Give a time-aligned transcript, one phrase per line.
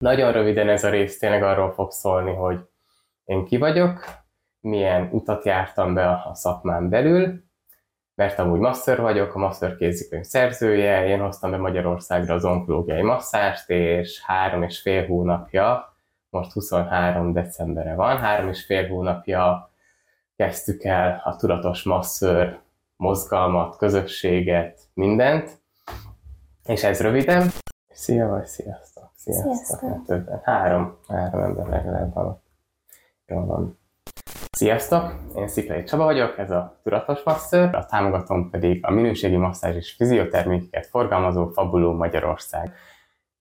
[0.00, 2.58] Nagyon röviden ez a rész tényleg arról fog szólni, hogy
[3.24, 4.04] én ki vagyok,
[4.60, 7.44] milyen utat jártam be a szakmán belül,
[8.14, 13.70] mert amúgy master vagyok, a master kézikönyv szerzője, én hoztam be Magyarországra az onkológiai masszást,
[13.70, 15.96] és három és fél hónapja,
[16.30, 19.70] most 23 decemberre van, három és fél hónapja
[20.36, 22.58] kezdtük el a tudatos masször
[22.96, 25.58] mozgalmat, közösséget, mindent,
[26.64, 27.50] és ez röviden.
[27.88, 28.89] Szia, vagy sziasztok!
[29.20, 29.54] Sziasztok!
[29.54, 30.04] sziasztok.
[30.06, 30.40] Többen.
[30.44, 32.42] Három, három ember legalább van.
[33.26, 33.78] Jól van.
[34.50, 35.14] Sziasztok!
[35.36, 39.92] Én Sziklai Csaba vagyok, ez a Tudatos Masször, a támogatom pedig a minőségi masszázs és
[39.92, 42.72] fiziotermékeket forgalmazó Fabuló Magyarország.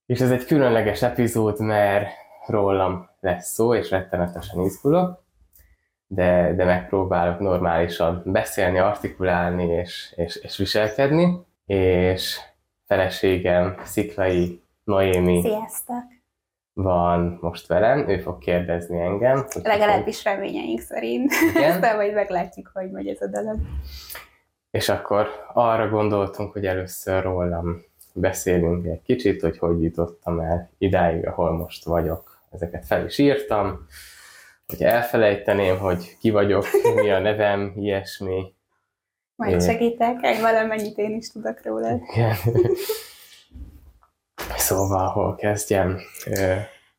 [0.05, 2.07] És ez egy különleges epizód, mert
[2.47, 5.23] rólam lesz szó, és rettenetesen izgulok,
[6.07, 12.39] de, de megpróbálok normálisan beszélni, artikulálni és, és, és viselkedni, és
[12.85, 16.03] feleségem Sziklai Noémi Sziasztok!
[16.73, 19.45] van most velem, ő fog kérdezni engem.
[19.63, 20.33] Legalábbis fog...
[20.33, 21.31] reményeink szerint.
[21.49, 21.71] Igen?
[21.71, 23.59] Aztán majd meglátjuk, hogy megy ez a dolog.
[24.71, 27.81] És akkor arra gondoltunk, hogy először rólam
[28.13, 32.39] beszélünk egy kicsit, hogy hogy jutottam el idáig, ahol most vagyok.
[32.51, 33.85] Ezeket fel is írtam,
[34.67, 36.65] hogy elfelejteném, hogy ki vagyok,
[36.95, 38.53] mi a nevem, ilyesmi.
[39.35, 41.99] Majd segítek, egy valamennyit én is tudok róla.
[42.13, 42.35] Igen.
[44.57, 45.99] Szóval, hol kezdjem?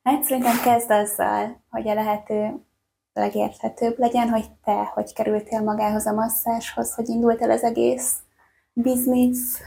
[0.03, 2.65] Hát szerintem kezd azzal, hogy a lehető
[3.13, 8.19] legérthetőbb legyen, hogy te hogy kerültél magához a masszáshoz, hogy indult el az egész
[8.73, 9.61] biznisz.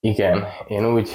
[0.00, 1.10] Igen, én úgy,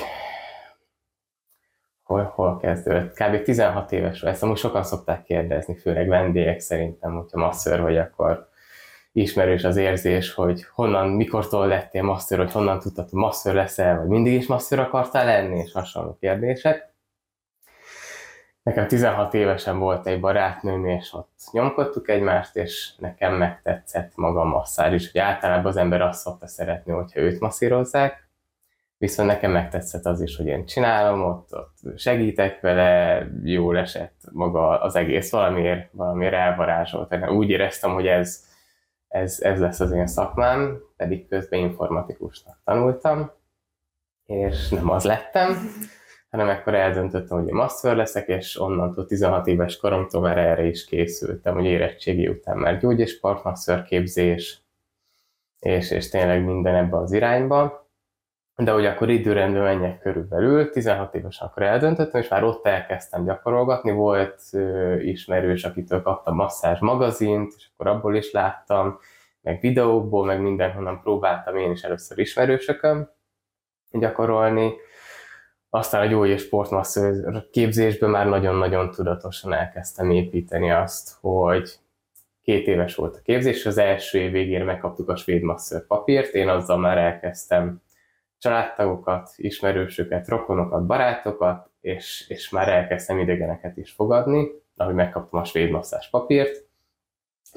[2.03, 3.13] hol, hol kezdődött?
[3.13, 3.43] Kb.
[3.43, 8.49] 16 éves vagy, ezt amúgy sokan szokták kérdezni, főleg vendégek szerintem, hogyha masször vagy, akkor
[9.17, 14.07] ismerős az érzés, hogy honnan, mikortól lettél masször, hogy honnan tudtad, hogy masször leszel, vagy
[14.07, 16.93] mindig is masször akartál lenni, és hasonló kérdések.
[18.63, 24.45] Nekem 16 évesen volt egy barátnőm, és ott nyomkodtuk egymást, és nekem megtetszett maga a
[24.45, 25.11] masszár is.
[25.11, 28.29] Hogy általában az ember azt szokta szeretni, hogyha őt masszírozzák,
[28.97, 34.81] viszont nekem megtetszett az is, hogy én csinálom, ott, ott segítek vele, jól esett maga
[34.81, 37.29] az egész, valamiért, valamiért elvarázsolt.
[37.29, 38.46] Úgy éreztem, hogy ez,
[39.07, 43.31] ez, ez lesz az én szakmám, pedig közben informatikusnak tanultam,
[44.25, 45.57] és nem az lettem,
[46.31, 50.85] hanem akkor eldöntöttem, hogy én master leszek, és onnantól 16 éves koromtól már erre is
[50.85, 54.61] készültem, hogy érettségi után már gyógy- és partmasször képzés,
[55.59, 57.86] és, és tényleg minden ebbe az irányba.
[58.63, 63.91] De hogy akkor időrendben menjek körülbelül, 16 évesen akkor eldöntöttem, és már ott elkezdtem gyakorolgatni,
[63.91, 68.99] volt ö, ismerős, akitől kaptam masszázs magazint, és akkor abból is láttam,
[69.41, 73.09] meg videókból, meg mindenhonnan próbáltam én is először ismerősökön
[73.91, 74.73] gyakorolni,
[75.69, 81.79] aztán a gyógy és sportmasször képzésben már nagyon-nagyon tudatosan elkezdtem építeni azt, hogy
[82.41, 86.49] két éves volt a képzés, az első év végére megkaptuk a svéd masször papírt, én
[86.49, 87.81] azzal már elkezdtem
[88.39, 95.71] családtagokat, ismerősöket, rokonokat, barátokat, és, és már elkezdtem idegeneket is fogadni, ahogy megkaptam a svéd
[95.71, 96.65] masszás papírt.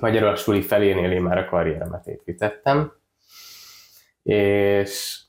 [0.01, 2.93] Magyarul a suli felénél én már a karrieremet építettem,
[4.23, 5.21] és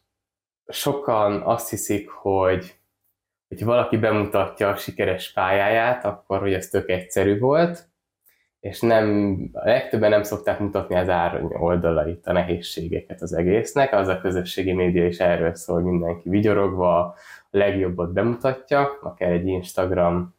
[0.68, 2.80] sokan azt hiszik, hogy
[3.48, 7.91] hogyha valaki bemutatja a sikeres pályáját, akkor hogy ez tök egyszerű volt,
[8.62, 14.08] és nem, a legtöbben nem szokták mutatni az árny oldalait, a nehézségeket az egésznek, az
[14.08, 17.16] a közösségi média is erről szól, mindenki vigyorogva a
[17.50, 20.36] legjobbat bemutatja, akár egy Instagram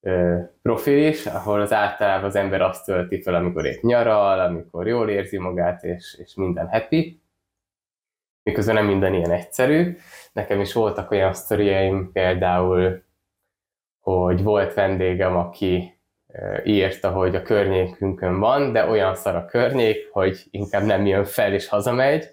[0.00, 4.86] ö, profil is, ahol az általában az ember azt tölti fel, amikor épp nyaral, amikor
[4.86, 7.20] jól érzi magát, és, és minden happy,
[8.42, 9.96] miközben nem minden ilyen egyszerű.
[10.32, 13.02] Nekem is voltak olyan sztoriaim például,
[14.00, 15.97] hogy volt vendégem, aki
[16.64, 21.52] írta, hogy a környékünkön van, de olyan szar a környék, hogy inkább nem jön fel
[21.52, 22.28] és hazamegy,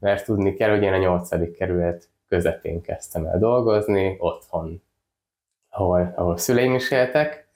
[0.00, 4.82] mert tudni kell, hogy én a nyolcadik kerület közepén kezdtem el dolgozni, otthon,
[5.68, 7.48] ahol, ahol szüleim is éltek,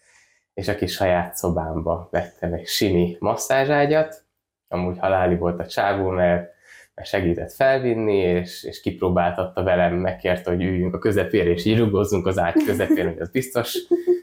[0.54, 4.24] és a kis saját szobámba vettem egy simi masszázságyat,
[4.68, 6.56] amúgy haláli volt a csávó, mert
[7.02, 11.90] segített felvinni, és, és kipróbáltatta velem, megkérte, hogy üljünk a közepére, és így
[12.22, 13.78] az ágy közepén, hogy az biztos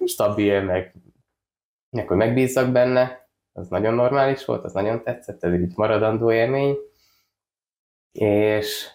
[0.05, 0.93] stabil, meg
[1.99, 6.77] akkor megbízzak benne, az nagyon normális volt, az nagyon tetszett, ez egy maradandó élmény,
[8.11, 8.89] és,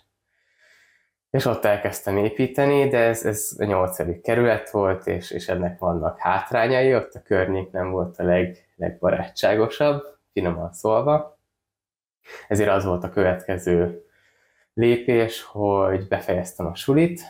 [1.31, 6.19] és ott elkezdtem építeni, de ez, ez a nyolcadik kerület volt, és, és ennek vannak
[6.19, 10.03] hátrányai, ott a környék nem volt a leg, legbarátságosabb,
[10.33, 11.39] finoman szólva,
[12.49, 14.05] ezért az volt a következő
[14.75, 17.23] lépés, hogy befejeztem a sulit,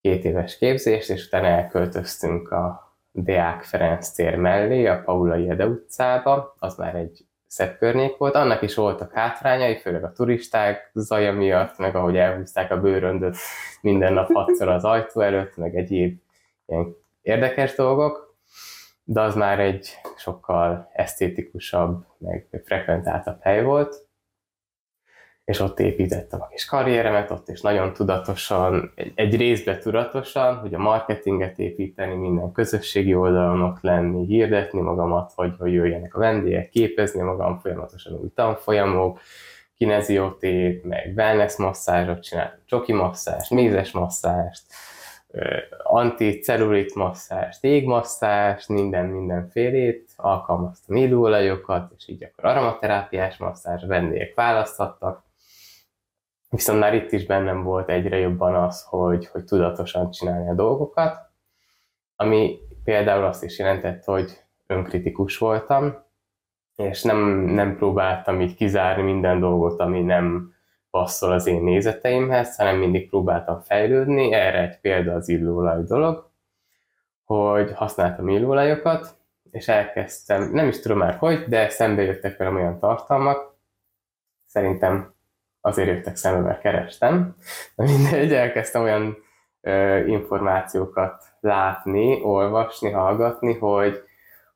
[0.00, 2.83] két éves képzést, és utána elköltöztünk a
[3.16, 8.34] Deák Ferenc tér mellé, a Paulai Ede utcába, az már egy szebb környék volt.
[8.34, 13.36] Annak is voltak hátrányai, főleg a turisták zaja miatt, meg ahogy elhúzták a bőröndöt
[13.80, 16.18] minden nap hatszor az ajtó előtt, meg egyéb
[16.66, 18.36] ilyen érdekes dolgok,
[19.04, 24.03] de az már egy sokkal esztétikusabb, meg frekventáltabb hely volt
[25.44, 30.78] és ott építettem a kis karrieremet, ott is nagyon tudatosan, egy, egy tudatosan, hogy a
[30.78, 37.58] marketinget építeni, minden közösségi oldalon lenni, hirdetni magamat, hogy, hogy jöjjenek a vendégek, képezni magam
[37.58, 39.20] folyamatosan új tanfolyamok,
[39.76, 44.62] kineziotép, meg wellness masszázsot csináltam, csoki masszást, mézes masszást,
[45.82, 55.22] anticellulit masszást, égmasszást, minden mindenfélét, alkalmaztam illóolajokat, és így akkor aromaterápiás masszázs, vendégek választhattak,
[56.54, 61.16] Viszont már itt is bennem volt egyre jobban az, hogy, hogy tudatosan csinálni a dolgokat,
[62.16, 66.04] ami például azt is jelentett, hogy önkritikus voltam,
[66.76, 70.54] és nem, nem próbáltam így kizárni minden dolgot, ami nem
[70.90, 74.32] passzol az én nézeteimhez, hanem mindig próbáltam fejlődni.
[74.32, 76.30] Erre egy példa az illóolaj dolog,
[77.24, 79.16] hogy használtam illóolajokat,
[79.50, 83.56] és elkezdtem, nem is tudom már hogy, de szembe jöttek velem olyan tartalmak,
[84.46, 85.13] szerintem
[85.64, 87.34] azért jöttek szembe, mert kerestem.
[87.76, 89.16] De mindegy, elkezdtem olyan
[89.60, 94.02] ö, információkat látni, olvasni, hallgatni, hogy,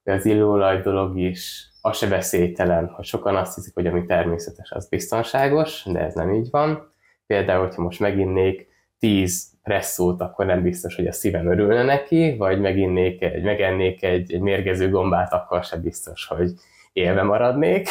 [0.05, 4.71] hogy az illóolaj dolog is az se veszélytelen, hogy sokan azt hiszik, hogy ami természetes,
[4.71, 6.93] az biztonságos, de ez nem így van.
[7.27, 8.69] Például, hogyha most meginnék
[8.99, 14.33] 10 presszót, akkor nem biztos, hogy a szívem örülne neki, vagy meginnék egy, megennék egy,
[14.33, 16.51] egy mérgező gombát, akkor se biztos, hogy
[16.93, 17.89] élve maradnék,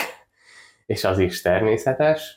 [0.85, 2.36] és az is természetes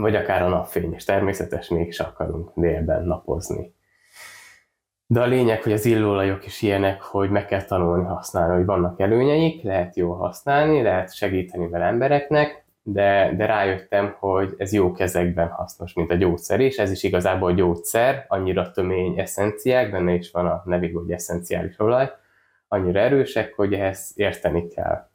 [0.00, 3.74] vagy akár a napfény, és természetes mégis akarunk délben napozni.
[5.06, 9.00] De a lényeg, hogy az illóolajok is ilyenek, hogy meg kell tanulni használni, hogy vannak
[9.00, 15.48] előnyeik, lehet jól használni, lehet segíteni vele embereknek, de, de rájöttem, hogy ez jó kezekben
[15.48, 16.76] hasznos, mint a gyógyszer is.
[16.76, 22.10] Ez is igazából gyógyszer, annyira tömény eszenciák, benne is van a nevig, hogy eszenciális olaj,
[22.68, 25.08] annyira erősek, hogy ehhez érteni kell.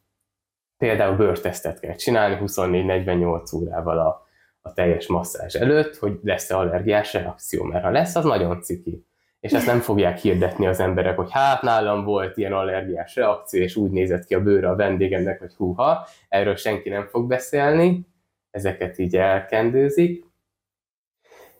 [0.78, 4.25] Például bőrtesztet kell csinálni 24-48 órával a
[4.65, 9.06] a teljes masszázs előtt, hogy lesz-e allergiás reakció, mert ha lesz, az nagyon ciki.
[9.39, 13.75] És ezt nem fogják hirdetni az emberek, hogy hát nálam volt ilyen allergiás reakció, és
[13.75, 18.07] úgy nézett ki a bőre a vendégemnek, hogy húha, erről senki nem fog beszélni,
[18.51, 20.25] ezeket így elkendőzik.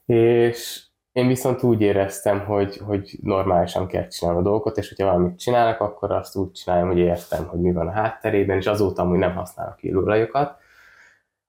[0.06, 5.40] És én viszont úgy éreztem, hogy, hogy normálisan kell csinálni a dolgokat, és hogyha valamit
[5.40, 9.18] csinálok, akkor azt úgy csinálom, hogy értem, hogy mi van a hátterében, és azóta hogy
[9.18, 10.64] nem használok illóolajokat,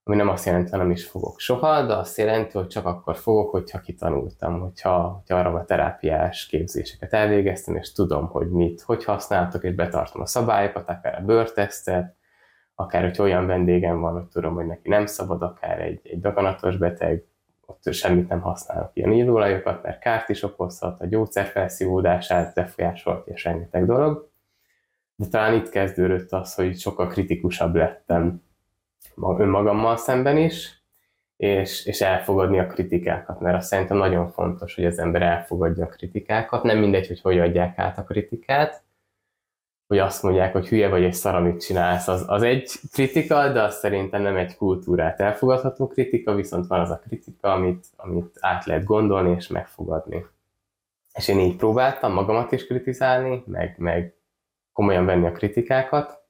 [0.09, 3.17] ami nem azt jelenti, hogy nem is fogok soha, de azt jelenti, hogy csak akkor
[3.17, 9.75] fogok, hogyha kitanultam, hogyha, hogyha aromaterápiás képzéseket elvégeztem, és tudom, hogy mit, hogy használtok, és
[9.75, 12.17] betartom a szabályokat, akár a bőrtesztet,
[12.75, 16.77] akár, hogy olyan vendégem van, hogy tudom, hogy neki nem szabad, akár egy, egy daganatos
[16.77, 17.25] beteg,
[17.67, 23.45] ott semmit nem használok ilyen illóolajokat, mert kárt is okozhat, a gyógyszer felszívódását befolyásolt, és
[23.45, 24.31] rengeteg dolog.
[25.17, 28.45] De talán itt kezdődött az, hogy sokkal kritikusabb lettem
[29.39, 30.85] önmagammal szemben is,
[31.37, 35.89] és, és elfogadni a kritikákat, mert azt szerintem nagyon fontos, hogy az ember elfogadja a
[35.89, 36.63] kritikákat.
[36.63, 38.85] Nem mindegy, hogy hogy adják át a kritikát,
[39.87, 43.63] hogy azt mondják, hogy hülye vagy egy szar, amit csinálsz, az, az egy kritika, de
[43.63, 48.65] az szerintem nem egy kultúrát elfogadható kritika, viszont van az a kritika, amit, amit át
[48.65, 50.27] lehet gondolni és megfogadni.
[51.15, 54.15] És én így próbáltam magamat is kritizálni, meg, meg
[54.73, 56.26] komolyan venni a kritikákat.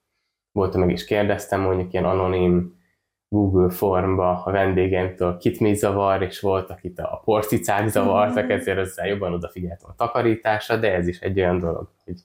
[0.57, 2.79] Voltam meg is kérdeztem mondjuk ilyen anonim
[3.27, 8.51] Google formba a vendégeimtől kit mi zavar, és volt, akit a porcicák zavartak, mhm.
[8.51, 12.21] ezért ezzel jobban odafigyeltem a takarításra, de ez is egy olyan dolog, hogy,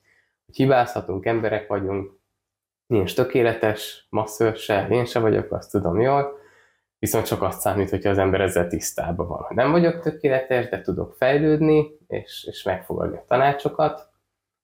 [0.47, 2.19] hogy hibázhatunk, emberek vagyunk,
[2.87, 6.39] nincs tökéletes, masször se, én se vagyok, azt tudom jól,
[6.99, 9.47] viszont csak azt számít, hogyha az ember ezzel tisztában van.
[9.49, 14.12] Nem vagyok tökéletes, de tudok fejlődni, és, és megfogadni a tanácsokat,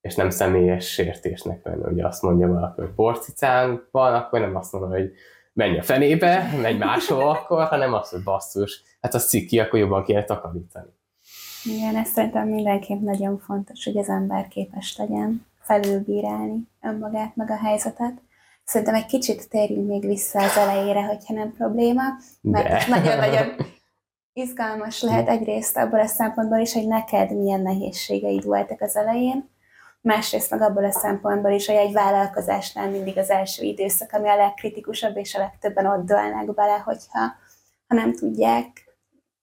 [0.09, 4.73] és nem személyes sértésnek venni, hogy azt mondja valaki, hogy porcicánk van, akkor nem azt
[4.73, 5.13] mondom, hogy
[5.53, 10.05] menj a fenébe, menj máshol akkor, hanem az, hogy basszus, hát az ciki, akkor jobban
[10.05, 10.91] kéne takarítani.
[11.65, 17.57] Igen, ez szerintem mindenképp nagyon fontos, hogy az ember képes legyen felülbírálni önmagát, meg a
[17.57, 18.15] helyzetet.
[18.65, 22.03] Szerintem egy kicsit térjünk még vissza az elejére, hogyha nem probléma,
[22.41, 23.47] mert nagyon-nagyon
[24.33, 29.57] izgalmas lehet egyrészt abból a szempontból is, hogy neked milyen nehézségeid voltak az elején,
[30.01, 34.37] másrészt meg abból a szempontból is, hogy egy vállalkozásnál mindig az első időszak, ami a
[34.37, 37.21] legkritikusabb, és a legtöbben ott dőlnek bele, hogyha
[37.87, 38.89] ha nem tudják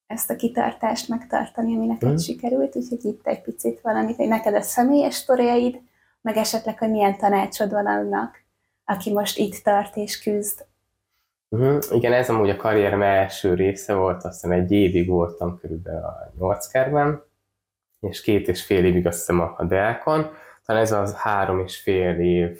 [0.08, 2.16] ezt a kitartást megtartani, ami neked mm.
[2.16, 5.82] sikerült, úgyhogy itt egy picit valamit, hogy neked a személyes sztoriaid,
[6.22, 8.44] meg esetleg, hogy milyen tanácsod van annak,
[8.86, 10.66] aki most itt tart és küzd.
[11.50, 11.84] Uh-huh.
[11.90, 16.32] Igen, ez amúgy a karrierem első része volt, azt hiszem egy évig voltam körülbelül a
[16.40, 17.24] nyolckerben,
[18.10, 20.32] és két és fél évig azt hiszem a Deákon.
[20.66, 22.60] Talán ez az három és fél év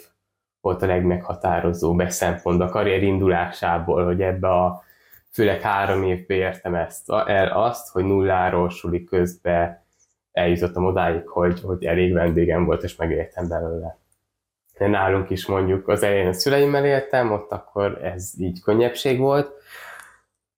[0.60, 4.84] volt a legmeghatározóbb szempont a karrier indulásából, hogy ebbe a
[5.32, 9.84] főleg három évbe értem ezt, el azt, hogy nulláról suli közben
[10.32, 13.98] eljutottam odáig, hogy, hogy elég vendégem volt, és megéltem belőle.
[14.78, 19.52] De nálunk is mondjuk az elején a szüleimmel éltem, ott akkor ez így könnyebbség volt,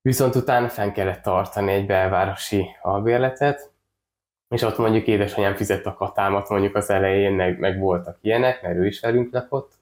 [0.03, 3.71] viszont utána fenn kellett tartani egy belvárosi albérletet,
[4.49, 8.77] és ott mondjuk édesanyám fizett a katámat mondjuk az elején, meg, meg voltak ilyenek, mert
[8.77, 9.73] ő is velünk lakott,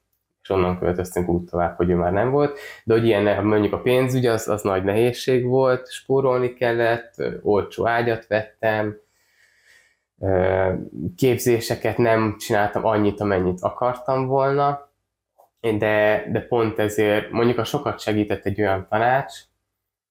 [0.43, 2.59] és onnan költöztünk úgy tovább, hogy ő már nem volt.
[2.85, 8.27] De hogy ilyen, mondjuk a pénzügy, az, az nagy nehézség volt, spórolni kellett, olcsó ágyat
[8.27, 8.97] vettem,
[11.17, 14.91] képzéseket nem csináltam annyit, amennyit akartam volna,
[15.61, 19.35] de, de pont ezért mondjuk a sokat segített egy olyan tanács,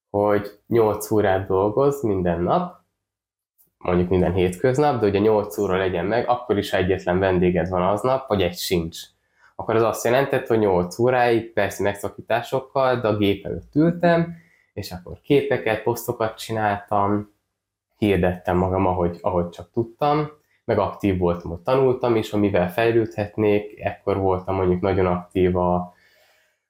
[0.10, 2.85] hogy 8 órát dolgoz minden nap,
[3.86, 8.28] mondjuk minden hétköznap, de ugye 8 óra legyen meg, akkor is, egyetlen vendéged van aznap,
[8.28, 8.98] vagy egy sincs.
[9.56, 14.36] Akkor az azt jelentett, hogy 8 óráig, persze megszakításokkal, de a gép előtt ültem,
[14.74, 17.34] és akkor képeket, posztokat csináltam,
[17.98, 20.30] hirdettem magam, ahogy, ahogy csak tudtam,
[20.66, 25.94] meg aktív voltam, hogy tanultam is, amivel fejlődhetnék, ekkor voltam mondjuk nagyon aktív a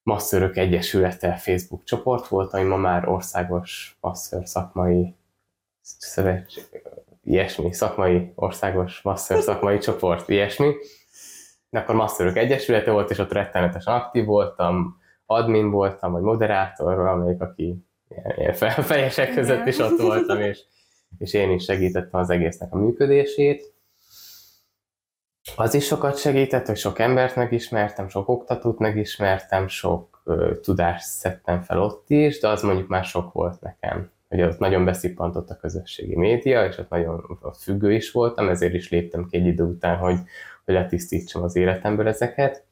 [0.03, 5.15] Masszörök Egyesülete Facebook csoport volt, ami ma már országos masször szakmai
[5.81, 6.63] szövetség,
[7.25, 10.74] ilyesmi, szakmai, országos masször szakmai csoport, ilyesmi.
[11.70, 17.41] De akkor Masszörök Egyesülete volt, és ott rettenetesen aktív voltam, admin voltam, vagy moderátor, amelyik,
[17.41, 18.53] aki ilyen, ilyen
[18.84, 20.60] fejesek között is ott voltam, és
[21.17, 23.74] és én is segítettem az egésznek a működését.
[25.55, 31.62] Az is sokat segített, hogy sok embert megismertem, sok oktatót megismertem, sok ö, tudást szedtem
[31.62, 34.12] fel ott is, de az mondjuk már sok volt nekem.
[34.36, 38.89] Hogy ott nagyon beszippantott a közösségi média, és ott nagyon függő is voltam, ezért is
[38.89, 40.18] léptem ki egy idő után, hogy,
[40.65, 42.65] hogy letisztítsam az életemből ezeket.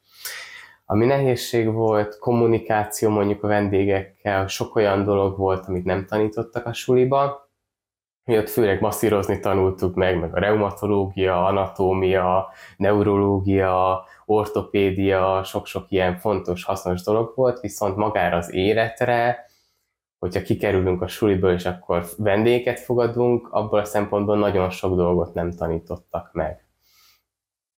[0.86, 6.72] Ami nehézség volt, kommunikáció mondjuk a vendégekkel, sok olyan dolog volt, amit nem tanítottak a
[6.72, 7.48] suliba,
[8.24, 16.64] mi ott főleg masszírozni tanultuk meg, meg a reumatológia, anatómia, neurológia, ortopédia, sok-sok ilyen fontos,
[16.64, 19.46] hasznos dolog volt, viszont magára az életre,
[20.24, 25.50] hogyha kikerülünk a suliból, és akkor vendéget fogadunk, abból a szempontból nagyon sok dolgot nem
[25.50, 26.64] tanítottak meg.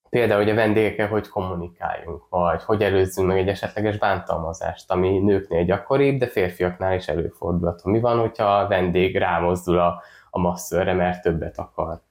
[0.09, 5.63] Például, hogy a vendégekkel hogy kommunikáljunk, vagy hogy előzzünk meg egy esetleges bántalmazást, ami nőknél
[5.63, 7.83] gyakoribb, de férfiaknál is előfordulhat.
[7.83, 10.01] Mi van, hogyha a vendég rámozdul a
[10.35, 12.01] a masszörre, mert többet akar.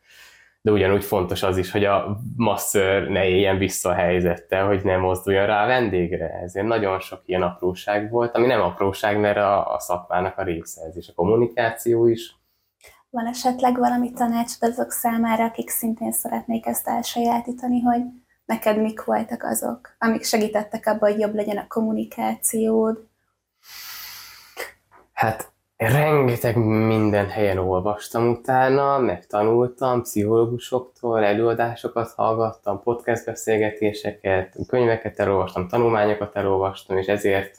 [0.65, 4.97] De ugyanúgy fontos az is, hogy a masször ne éljen vissza a helyzettel, hogy ne
[4.97, 6.41] mozduljon rá a vendégre.
[6.43, 10.81] Ezért nagyon sok ilyen apróság volt, ami nem apróság, mert a, a szakmának a része
[10.89, 12.37] ez is, a kommunikáció is.
[13.11, 18.03] Van esetleg valami tanácsod azok számára, akik szintén szeretnék ezt elsajátítani, hogy
[18.45, 23.07] neked mik voltak azok, amik segítettek abban, hogy jobb legyen a kommunikációd?
[25.13, 36.37] Hát rengeteg minden helyen olvastam utána, megtanultam pszichológusoktól, előadásokat hallgattam, podcast beszélgetéseket, könyveket elolvastam, tanulmányokat
[36.37, 37.59] elolvastam, és ezért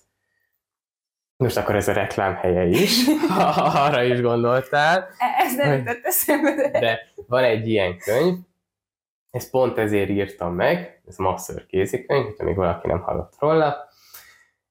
[1.38, 3.06] most akkor ez a reklám helye is,
[3.88, 5.08] arra is gondoltál.
[5.38, 6.70] Ez nem jutott eszembe.
[6.80, 8.38] De van egy ilyen könyv,
[9.32, 13.88] ezt pont ezért írtam meg, ez Masször kézikönyv, hogyha még valaki nem hallott róla.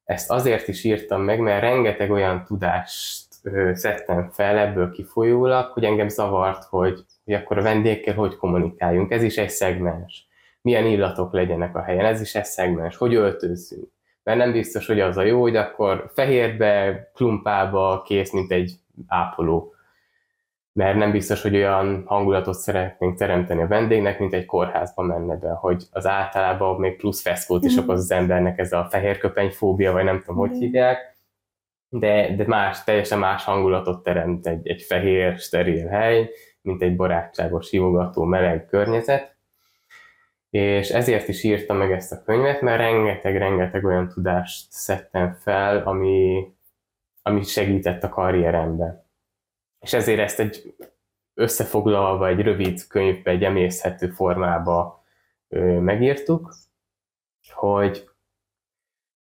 [0.05, 3.24] Ezt azért is írtam meg, mert rengeteg olyan tudást
[3.73, 9.11] szedtem fel ebből kifolyólag, hogy engem zavart, hogy, hogy akkor a vendégkel hogy kommunikáljunk.
[9.11, 10.27] Ez is egy szegmens.
[10.61, 12.97] Milyen illatok legyenek a helyen, ez is egy szegmens.
[12.97, 13.89] Hogy öltözzünk.
[14.23, 18.73] Mert nem biztos, hogy az a jó, hogy akkor fehérbe, klumpába kész, mint egy
[19.07, 19.75] ápoló.
[20.73, 25.51] Mert nem biztos, hogy olyan hangulatot szeretnénk teremteni a vendégnek, mint egy kórházba menne be,
[25.51, 27.83] hogy az általában még plusz feszkót is mm.
[27.83, 30.59] okoz az embernek ez a fehér fóbia, vagy nem tudom, hogy mm.
[30.59, 31.14] hívják
[31.99, 37.71] de, de más, teljesen más hangulatot teremt egy, egy fehér, steril hely, mint egy barátságos,
[37.71, 39.37] hívogató, meleg környezet.
[40.51, 46.47] És ezért is írtam meg ezt a könyvet, mert rengeteg-rengeteg olyan tudást szedtem fel, ami,
[47.23, 49.07] ami segített a karrierembe.
[49.81, 50.75] És ezért ezt egy
[51.35, 55.05] összefoglalva, egy rövid könyvbe, egy emészhető formába
[55.49, 56.55] ö, megírtuk,
[57.53, 58.09] hogy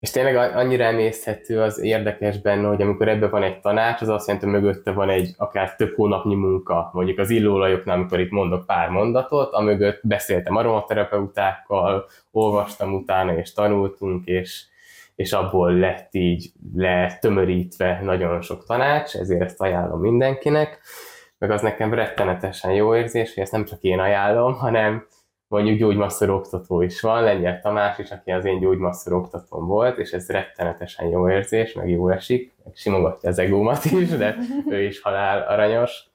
[0.05, 4.27] és tényleg annyira emészhető az érdekes benne, hogy amikor ebben van egy tanács, az azt
[4.27, 6.89] jelenti, hogy mögötte van egy akár több hónapnyi munka.
[6.93, 14.25] Mondjuk az illóolajoknál, amikor itt mondok pár mondatot, amögött beszéltem aromaterapeutákkal, olvastam utána, és tanultunk,
[14.25, 14.63] és,
[15.15, 20.79] és abból lett így letömörítve nagyon sok tanács, ezért ezt ajánlom mindenkinek.
[21.37, 25.05] Meg az nekem rettenetesen jó érzés, hogy ezt nem csak én ajánlom, hanem
[25.47, 30.11] mondjuk gyógymasszor oktató is van, Lengyel Tamás is, aki az én gyógymasszor oktatóm volt, és
[30.11, 34.35] ez rettenetesen jó érzés, meg jó esik, meg simogatja az egómat is, de
[34.69, 36.13] ő is halál aranyos,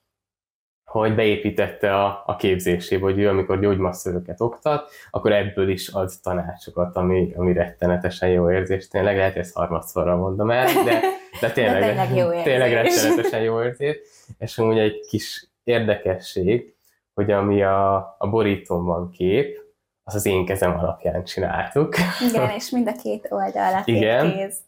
[0.90, 6.96] hogy beépítette a, a képzésébe, hogy ő amikor gyógymasszöröket oktat, akkor ebből is ad tanácsokat,
[6.96, 8.88] ami, ami rettenetesen jó érzés.
[8.88, 11.00] Tényleg lehet, hogy ezt harmadszorra mondom el, de,
[11.40, 12.42] de tényleg, de tényleg, jó érzés.
[12.42, 13.96] tényleg rettenetesen jó érzés.
[14.38, 16.75] És amúgy egy kis érdekesség,
[17.20, 19.58] hogy ami a, a borítón van kép,
[20.02, 21.94] az az én kezem alapján csináltuk.
[22.30, 24.32] Igen, és mind a két oldal Igen.
[24.32, 24.58] kéz.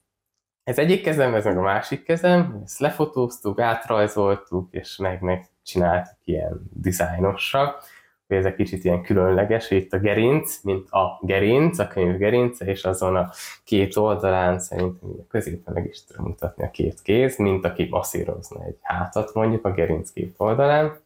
[0.64, 6.70] Ez egyik kezem, ez meg a másik kezem, ezt lefotóztuk, átrajzoltuk, és meg megcsináltuk ilyen
[6.72, 7.76] dizájnosra,
[8.26, 12.16] hogy ez egy kicsit ilyen különleges, hogy itt a gerinc, mint a gerinc, a könyv
[12.16, 13.30] gerince, és azon a
[13.64, 18.64] két oldalán szerintem a középen meg is tudom mutatni a két kéz, mint aki masszírozna
[18.64, 20.96] egy hátat mondjuk a gerinc két oldalán.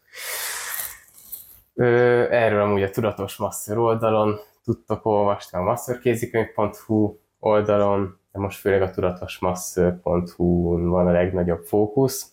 [1.76, 8.90] Erről amúgy a Tudatos Master oldalon tudtok olvasni a masterkézikönyv.hu oldalon, de most főleg a
[8.90, 12.32] tudatosmaster.hu-n van a legnagyobb fókusz,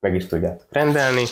[0.00, 1.24] meg is tudjátok rendelni.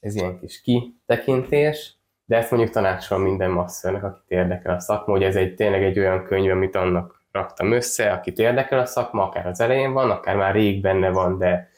[0.00, 1.94] Ez ilyen kis kitekintés,
[2.24, 5.98] de ezt mondjuk tanácsolom minden masszörnek, akit érdekel a szakma, hogy ez egy tényleg egy
[5.98, 10.36] olyan könyv, amit annak raktam össze, akit érdekel a szakma, akár az elején van, akár
[10.36, 11.70] már rég benne van, de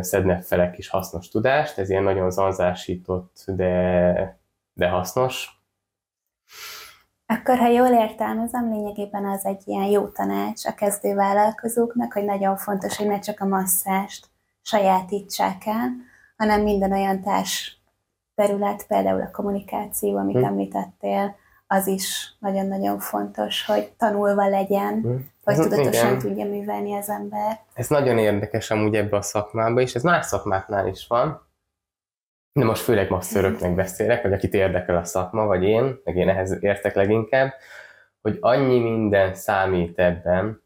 [0.00, 4.40] szednek fel egy kis hasznos tudást, ez ilyen nagyon zanzásított, de,
[4.72, 5.62] de hasznos.
[7.26, 12.56] Akkor, ha jól értelmezem, lényegében az egy ilyen jó tanács a kezdő vállalkozóknak, hogy nagyon
[12.56, 14.26] fontos, hogy ne csak a masszást
[14.62, 15.90] sajátítsák el,
[16.36, 17.82] hanem minden olyan társ
[18.34, 20.44] terület, például a kommunikáció, amit hm.
[20.44, 21.34] említettél,
[21.66, 25.16] az is nagyon-nagyon fontos, hogy tanulva legyen, hm.
[25.44, 26.18] Vagy tudatosan Igen.
[26.18, 27.60] tudja művelni az ember.
[27.74, 31.50] Ez nagyon érdekes amúgy ebbe a szakmába, és ez más szakmáknál is van.
[32.52, 36.62] De most főleg masszöröknek beszélek, vagy akit érdekel a szakma, vagy én, meg én ehhez
[36.62, 37.52] értek leginkább,
[38.20, 40.62] hogy annyi minden számít ebben.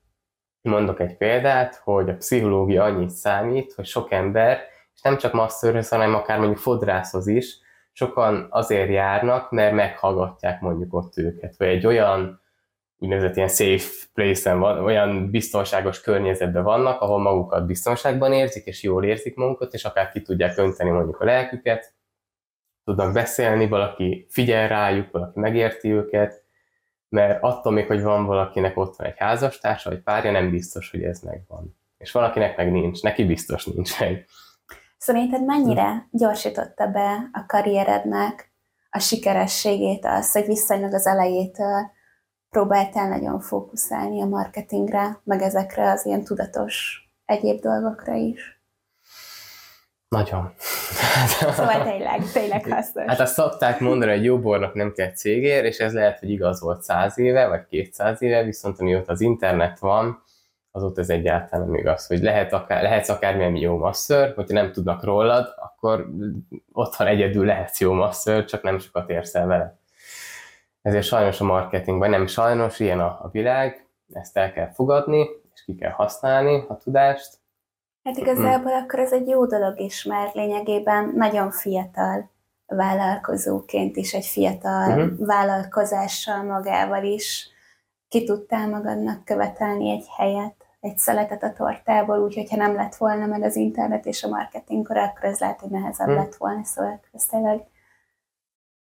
[0.63, 4.59] Mondok egy példát, hogy a pszichológia annyit számít, hogy sok ember,
[4.95, 7.59] és nem csak masszörhöz, hanem akár mondjuk fodrászhoz is,
[7.93, 12.41] sokan azért járnak, mert meghallgatják mondjuk ott őket, vagy egy olyan
[12.99, 19.05] úgynevezett ilyen safe place-en van, olyan biztonságos környezetben vannak, ahol magukat biztonságban érzik, és jól
[19.05, 21.95] érzik magukat, és akár ki tudják önteni mondjuk a lelküket,
[22.85, 26.45] tudnak beszélni, valaki figyel rájuk, valaki megérti őket,
[27.09, 31.03] mert attól még, hogy van valakinek ott van egy házastársa, vagy párja, nem biztos, hogy
[31.03, 31.77] ez megvan.
[31.99, 34.27] És valakinek meg nincs, neki biztos nincs meg.
[34.99, 38.53] Szerinted mennyire gyorsította be a karrierednek
[38.91, 41.91] a sikerességét az, hogy viszonylag az elejétől
[42.57, 48.61] próbáltál nagyon fókuszálni a marketingre, meg ezekre az ilyen tudatos egyéb dolgokra is?
[50.09, 50.53] Nagyon.
[51.57, 53.05] Szóval tényleg, tényleg hasznos.
[53.07, 56.61] Hát azt szokták mondani, hogy jó bornak nem kell cégér, és ez lehet, hogy igaz
[56.61, 60.23] volt száz éve, vagy kétszáz éve, viszont amióta az internet van,
[60.71, 65.05] azóta ez egyáltalán nem igaz, hogy lehet akár, lehetsz akármilyen jó masször, hogyha nem tudnak
[65.05, 66.07] rólad, akkor
[66.73, 69.79] otthon egyedül lehetsz jó masször, csak nem sokat érsz el vele.
[70.87, 75.65] Ezért sajnos a marketingben nem sajnos, ilyen a, a világ, ezt el kell fogadni, és
[75.65, 77.39] ki kell használni a tudást.
[78.03, 78.83] Hát igazából mm.
[78.83, 82.31] akkor ez egy jó dolog is, mert lényegében nagyon fiatal
[82.67, 85.25] vállalkozóként is, egy fiatal mm-hmm.
[85.25, 87.49] vállalkozással magával is
[88.09, 93.27] ki tudtál magadnak követelni egy helyet egy szeletet a tortából, úgyhogy ha nem lett volna
[93.27, 96.17] meg az internet és a marketing, akkor ez lehet, hogy nehezebb hmm.
[96.17, 97.67] lett volna, szóval ez tényleg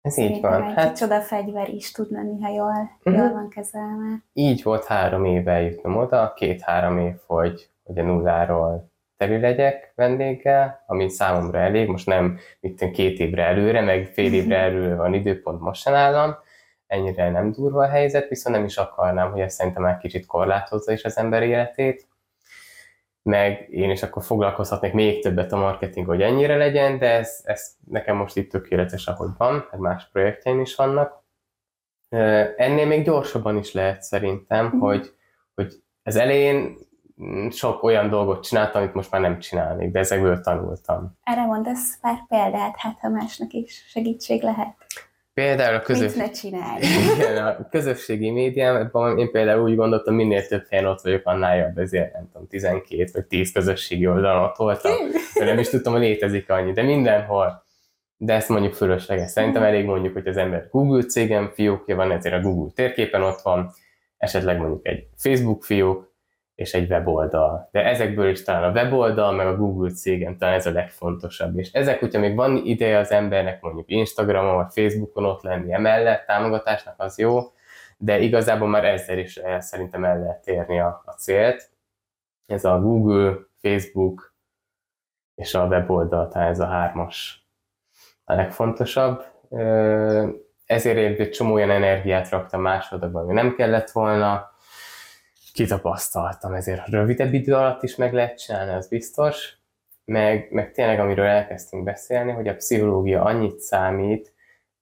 [0.02, 0.62] ez így van.
[0.62, 0.96] Egy hát...
[0.96, 3.22] csoda fegyver is tud lenni, ha jól, uh-huh.
[3.22, 4.24] jól van kezelve.
[4.32, 10.84] Így volt három éve eljutnom oda, két-három év, hogy, hogy a nulláról teli legyek vendéggel,
[10.87, 15.61] ami számomra elég, most nem mit két évre előre, meg fél évre előre van időpont,
[15.61, 16.37] most sem állam,
[16.87, 20.92] ennyire nem durva a helyzet, viszont nem is akarnám, hogy ez szerintem már kicsit korlátozza
[20.92, 22.08] is az ember életét,
[23.28, 27.76] meg én is akkor foglalkozhatnék még többet a marketing, hogy ennyire legyen, de ez, ez
[27.84, 31.24] nekem most itt tökéletes, ahogy van, meg más projektjeim is vannak.
[32.56, 34.78] Ennél még gyorsabban is lehet szerintem, mm.
[34.78, 35.14] hogy,
[35.54, 36.76] hogy az elején
[37.50, 41.18] sok olyan dolgot csináltam, amit most már nem csinálnék, de ezekből tanultam.
[41.22, 44.76] Erre mondasz pár példát, hát ha másnak is segítség lehet.
[45.38, 46.14] Például a, közös...
[46.14, 46.83] Mit ne csinálj?
[47.14, 51.79] Igen, a közösségi médiában én például úgy gondoltam, minél több helyen ott vagyok, annál jobb,
[51.79, 54.92] ezért nem tudom, 12 vagy 10 közösségi oldalon ott voltam.
[55.35, 57.62] Nem is tudtam, hogy létezik annyi, de mindenhol.
[58.16, 59.31] De ezt mondjuk fölösleges.
[59.31, 63.40] Szerintem elég mondjuk, hogy az ember Google cégem fiókja van, ezért a Google térképen ott
[63.40, 63.70] van,
[64.16, 66.08] esetleg mondjuk egy Facebook fiók,
[66.59, 67.68] és egy weboldal.
[67.73, 71.59] De ezekből is talán a weboldal, meg a Google cégem talán ez a legfontosabb.
[71.59, 76.27] És ezek, hogyha még van ideje az embernek mondjuk Instagramon vagy Facebookon ott lenni emellett,
[76.27, 77.40] támogatásnak az jó,
[77.99, 81.71] de igazából már ezzel is el, szerintem el lehet érni a, a célt.
[82.47, 84.35] Ez a Google, Facebook
[85.35, 87.47] és a weboldal, tehát ez a hármas
[88.25, 89.25] a legfontosabb.
[90.66, 94.57] Ezért egy csomó olyan energiát raktam másodakban, ami nem kellett volna,
[95.59, 99.57] kitapasztaltam, ezért rövidebb idő alatt is meg lehet csinálni, az biztos.
[100.05, 104.33] Meg, meg tényleg, amiről elkezdtünk beszélni, hogy a pszichológia annyit számít,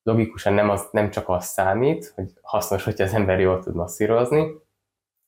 [0.02, 4.46] logikusan nem, az, nem csak az számít, hogy hasznos, hogyha az ember jól tud masszírozni,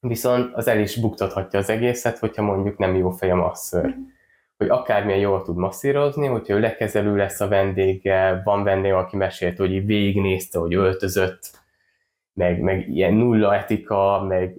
[0.01, 3.87] viszont az el is buktathatja az egészet, hogyha mondjuk nem jó fej a masször.
[3.87, 4.03] Mm.
[4.57, 9.57] Hogy akármilyen jól tud masszírozni, hogyha ő lekezelő lesz a vendéggel, van vendég, aki mesélt,
[9.57, 11.51] hogy végignézte, hogy öltözött,
[12.33, 14.57] meg, meg ilyen nulla etika, meg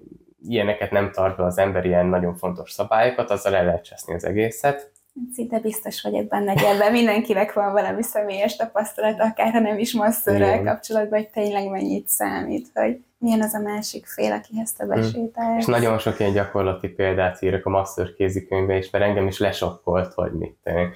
[0.48, 4.26] ilyeneket nem tart be az ember ilyen nagyon fontos szabályokat, azzal el lehet cseszni az
[4.26, 4.92] egészet.
[5.34, 9.94] Szinte biztos vagyok benne, hogy ebben mindenkinek van valami személyes tapasztalat, akár ha nem is
[9.94, 15.58] masszörrel kapcsolatban, hogy tényleg mennyit számít, hogy milyen az a másik fél, akihez te besétálsz.
[15.58, 20.14] És nagyon sok ilyen gyakorlati példát írok a masször kézikönyvbe, és mert engem is lesokkolt,
[20.14, 20.88] hogy mit tenni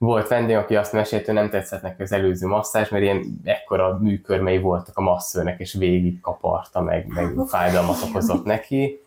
[0.00, 3.98] volt vendég, aki azt mesélt, hogy nem tetszett neki az előző masszázs, mert ilyen ekkora
[3.98, 9.04] műkörmei voltak a masszőnek, és végig kaparta, meg, meg fájdalmat okozott neki.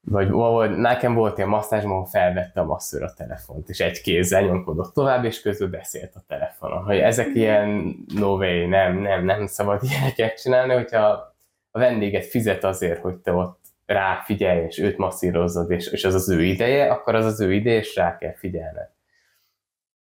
[0.00, 4.42] Vagy, vagy nekem volt ilyen masszázs, ahol felvette a masszőr a telefont, és egy kézzel
[4.42, 6.84] nyomkodott tovább, és közben beszélt a telefonon.
[6.84, 11.06] Hogy ezek ilyen no way, nem, nem, nem szabad ilyeneket csinálni, hogyha
[11.70, 16.14] a vendéget fizet azért, hogy te ott rá figyelj, és őt masszírozzad, és, és az
[16.14, 18.94] az ő ideje, akkor az az ő ideje, és rá kell figyelned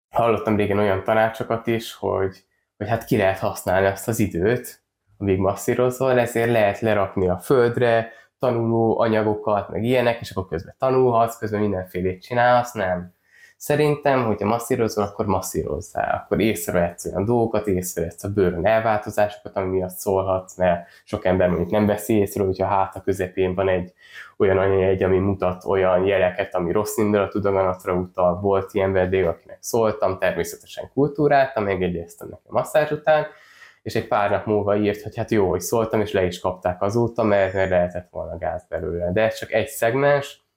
[0.10, 2.46] hallottam régen olyan tanácsokat is, hogy,
[2.78, 4.84] hogy hát ki lehet használni azt az időt,
[5.18, 11.38] amíg masszírozol, ezért lehet lerakni a földre, tanuló anyagokat, meg ilyenek, és akkor közben tanulhatsz,
[11.38, 13.14] közben mindenfélét csinálsz, nem.
[13.60, 19.98] Szerintem, hogyha masszírozol, akkor masszírozzál, akkor észrevehetsz olyan dolgokat, észrevehetsz a bőrön elváltozásokat, ami miatt
[19.98, 23.94] szólhatsz, mert sok ember mondjuk nem veszi észre, hogyha hát a közepén van egy
[24.38, 28.40] olyan anyajegy, ami mutat olyan jeleket, ami rossz indulatú daganatra utal.
[28.40, 33.26] Volt ilyen vendég, akinek szóltam, természetesen kultúráltam, megjegyeztem neki a masszázs után,
[33.82, 36.82] és egy pár nap múlva írt, hogy hát jó, hogy szóltam, és le is kapták
[36.82, 39.12] azóta, mert, mert lehetett volna gáz belőle.
[39.12, 40.48] De ez csak egy szegmens,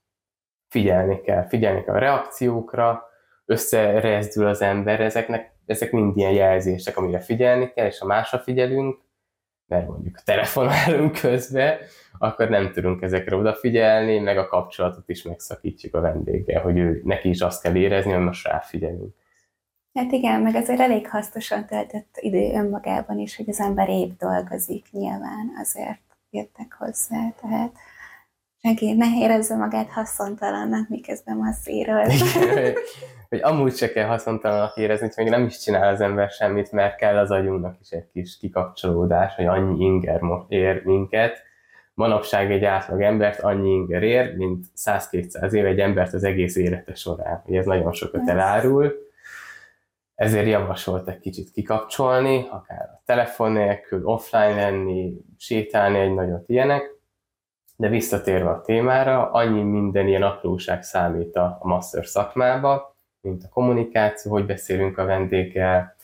[0.72, 3.02] figyelni kell, figyelni kell a reakciókra,
[3.44, 9.00] összerezdül az ember, ezeknek, ezek mind ilyen jelzések, amire figyelni kell, és ha másra figyelünk,
[9.66, 11.78] mert mondjuk telefonálunk közben,
[12.18, 17.28] akkor nem tudunk ezekre odafigyelni, meg a kapcsolatot is megszakítjuk a vendéggel, hogy ő, neki
[17.28, 19.14] is azt kell érezni, hogy most ráfigyelünk.
[19.94, 24.86] Hát igen, meg azért elég hasznosan töltött idő önmagában is, hogy az ember épp dolgozik.
[24.90, 27.72] Nyilván, azért jöttek hozzá, tehát
[28.62, 32.22] senki ne érezze magát haszontalannak, miközben masszíroz.
[33.28, 36.96] hogy amúgy se kell haszontalannak érezni, hogy még nem is csinál az ember semmit, mert
[36.96, 41.42] kell az agyunknak is egy kis kikapcsolódás, hogy annyi inger ér minket.
[41.94, 46.94] Manapság egy átlag embert annyi inger ér, mint 100-200 év egy embert az egész élete
[46.94, 47.42] során.
[47.46, 48.92] Ugye ez nagyon sokat elárul.
[50.14, 56.91] Ezért javasolt egy kicsit kikapcsolni, akár a telefon nélkül, offline lenni, sétálni egy nagyot ilyenek
[57.76, 63.48] de visszatérve a témára, annyi minden ilyen apróság számít a, a master szakmába, mint a
[63.48, 65.96] kommunikáció, hogy beszélünk a vendéggel,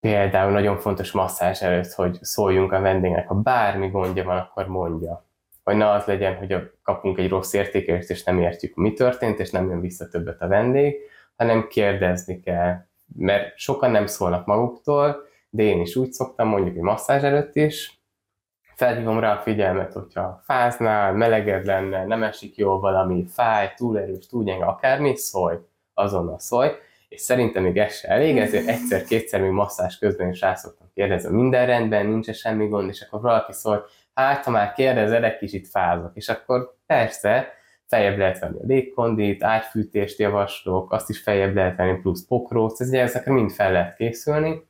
[0.00, 5.26] például nagyon fontos masszázs előtt, hogy szóljunk a vendégnek, ha bármi gondja van, akkor mondja.
[5.64, 9.50] Hogy ne az legyen, hogy kapunk egy rossz értékelést, és nem értjük, mi történt, és
[9.50, 10.96] nem jön vissza többet a vendég,
[11.36, 16.82] hanem kérdezni kell, mert sokan nem szólnak maguktól, de én is úgy szoktam mondjuk egy
[16.82, 17.97] masszázs előtt is,
[18.78, 24.26] felhívom rá a figyelmet, hogyha fáznál, meleged lenne, nem esik jól valami, fáj, túl erős,
[24.26, 25.56] túl gyenge, akármi, szólj,
[25.94, 26.68] azonnal szólj,
[27.08, 31.36] és szerintem még ez se elég, ezért egyszer-kétszer még masszás közben is rá szoktam kérdezni,
[31.36, 35.68] minden rendben, nincs semmi gond, és akkor valaki szól, hát ha már kérdezed, egy kicsit
[35.68, 37.52] fázok, és akkor persze,
[37.86, 43.32] feljebb lehet venni a légkondit, ágyfűtést javaslok, azt is feljebb lehet venni, plusz pokróc, ezekre
[43.32, 44.66] mind fel lehet készülni,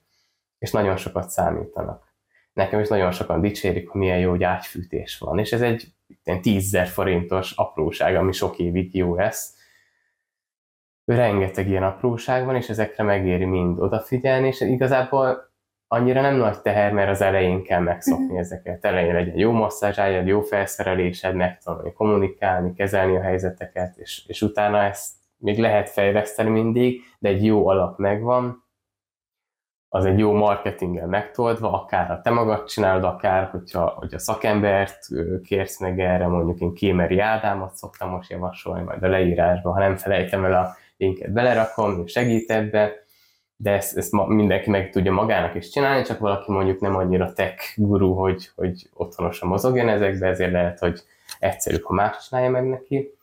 [0.59, 2.08] és nagyon sokat számítanak
[2.59, 5.87] nekem is nagyon sokan dicsérik, hogy milyen jó, hogy ágyfűtés van, és ez egy
[6.25, 9.57] ilyen 10 forintos apróság, ami sok évig jó lesz.
[11.05, 15.51] Rengeteg ilyen apróság van, és ezekre megéri mind odafigyelni, és igazából
[15.87, 18.38] annyira nem nagy teher, mert az elején kell megszokni uh-huh.
[18.38, 18.85] ezeket.
[18.85, 25.14] Elején legyen jó masszázsájad, jó felszerelésed, megtanulni kommunikálni, kezelni a helyzeteket, és, és utána ezt
[25.37, 28.67] még lehet fejleszteni mindig, de egy jó alap megvan,
[29.88, 34.98] az egy jó marketinggel megtoldva, akár ha te magad csinálod, akár hogyha, hogyha szakembert
[35.44, 39.96] kérsz meg erre, mondjuk én Kémeri Ádámot szoktam most javasolni majd a leírásba, ha nem
[39.96, 42.92] felejtem el a linket belerakom, segít ebbe,
[43.57, 47.62] de ezt, ezt mindenki meg tudja magának is csinálni, csak valaki mondjuk nem annyira tech
[47.77, 51.03] guru, hogy, hogy otthonosan mozogjon ezekbe, ezért lehet, hogy
[51.38, 53.17] egyszerűbb, ha más csinálja meg neki.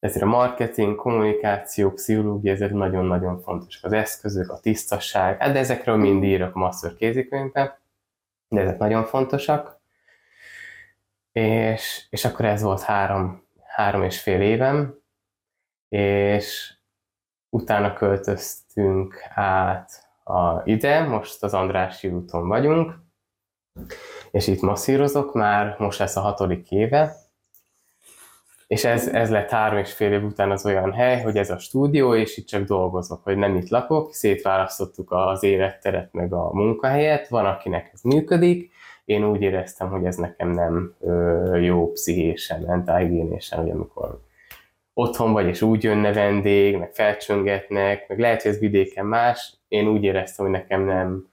[0.00, 3.84] Ezért a marketing, kommunikáció, pszichológia, ezek nagyon-nagyon fontosak.
[3.84, 7.78] Az eszközök, a tisztaság, hát de ezekről mind írok master kézikönyvben,
[8.48, 9.80] de ezek nagyon fontosak.
[11.32, 14.98] És, és akkor ez volt három, három és fél évem,
[15.88, 16.74] és
[17.48, 22.94] utána költöztünk át a, ide, most az Andrássy úton vagyunk,
[24.30, 27.19] és itt masszírozok már, most lesz a hatodik éve,
[28.70, 31.58] és ez, ez lett három és fél év után az olyan hely, hogy ez a
[31.58, 37.28] stúdió, és itt csak dolgozok, hogy nem itt lakok, szétválasztottuk az életteret meg a munkahelyet,
[37.28, 38.70] van, akinek ez működik,
[39.04, 44.20] én úgy éreztem, hogy ez nekem nem ö, jó pszichésen, mentálhigiénésen, hogy amikor
[44.94, 49.88] otthon vagy, és úgy jönne vendég, meg felcsöngetnek, meg lehet, hogy ez vidéken más, én
[49.88, 51.29] úgy éreztem, hogy nekem nem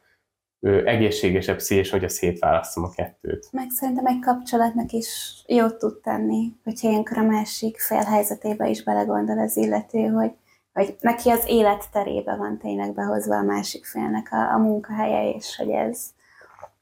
[0.61, 3.47] egészségesebb pszichés, hogy a szétválasztom a kettőt.
[3.51, 8.83] Meg szerintem egy kapcsolatnak is jót tud tenni, hogyha ilyenkor a másik fél helyzetébe is
[8.83, 10.31] belegondol az illető, hogy,
[10.73, 15.55] hogy neki az élet terébe van tényleg behozva a másik félnek a, a munkahelye, és
[15.55, 16.05] hogy ez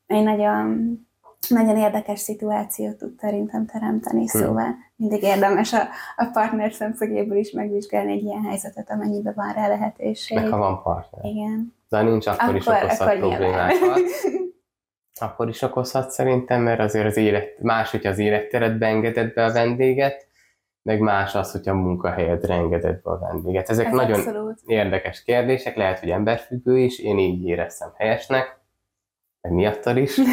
[0.08, 1.00] egy nagyon
[1.50, 4.42] nagyon érdekes szituációt tud szerintem teremteni, hmm.
[4.42, 5.82] szóval mindig érdemes a,
[6.16, 10.38] a partner szemszögéből is megvizsgálni egy ilyen helyzetet, amennyiben van rá lehetőség.
[10.38, 11.26] Meg ha van partner.
[11.26, 11.75] Igen.
[11.90, 14.00] De nincs, akkor, akkor is okozhat akkor problémákat.
[15.22, 19.52] akkor is okozhat szerintem, mert azért az élet, más, hogyha az életteredbe engeded be a
[19.52, 20.28] vendéget,
[20.82, 23.70] meg más az, hogyha a munkahelyedre engeded be a vendéget.
[23.70, 24.60] Ezek Ez nagyon abszolút.
[24.66, 28.60] érdekes kérdések, lehet, hogy emberfüggő is, én így éreztem helyesnek,
[29.42, 30.18] meg miattal is.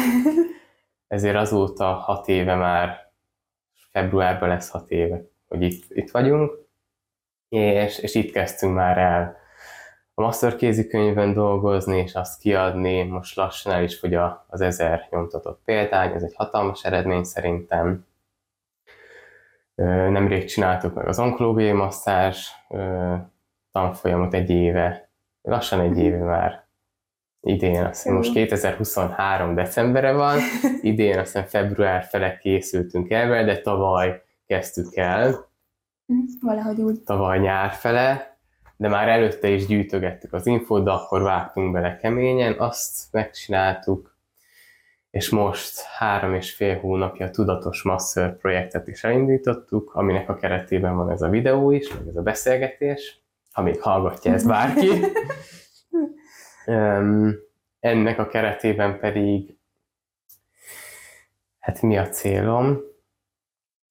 [1.07, 3.11] ezért azóta hat éve már,
[3.91, 6.51] februárban lesz hat éve, hogy itt, itt vagyunk,
[7.49, 9.37] és, és itt kezdtünk már el
[10.15, 14.15] a master kézikönyvben dolgozni, és azt kiadni, most lassan el is fogy
[14.47, 18.05] az ezer nyomtatott példány, ez egy hatalmas eredmény szerintem.
[19.75, 22.47] Nemrég csináltuk meg az onkológiai masszázs
[23.71, 25.09] tanfolyamot egy éve,
[25.41, 26.65] lassan egy éve már
[27.41, 30.39] idén, azt hiszem most 2023 decembere van,
[30.81, 35.51] idén azt hiszem február fele készültünk el de tavaly kezdtük el.
[36.41, 37.01] Valahogy úgy.
[37.03, 38.32] Tavaly nyár fele,
[38.83, 44.17] de már előtte is gyűjtögettük az infót, de akkor vágtunk bele keményen, azt megcsináltuk,
[45.09, 50.95] és most három és fél hónapja a Tudatos Master projektet is elindítottuk, aminek a keretében
[50.95, 54.89] van ez a videó is, meg ez a beszélgetés, ha még hallgatja ez bárki.
[57.79, 59.57] Ennek a keretében pedig,
[61.59, 62.79] hát mi a célom?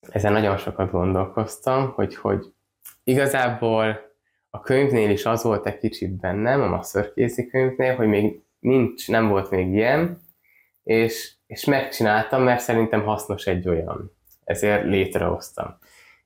[0.09, 2.53] Ezen nagyon sokat gondolkoztam, hogy, hogy
[3.03, 4.11] igazából
[4.55, 9.27] a könyvnél is az volt egy kicsit bennem, a masszörkézi könyvnél, hogy még nincs, nem
[9.27, 10.21] volt még ilyen,
[10.83, 14.11] és, és megcsináltam, mert szerintem hasznos egy olyan.
[14.43, 15.77] Ezért létrehoztam.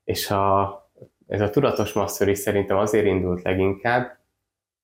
[0.04, 0.76] És a,
[1.28, 4.18] ez a tudatos masször is szerintem azért indult leginkább,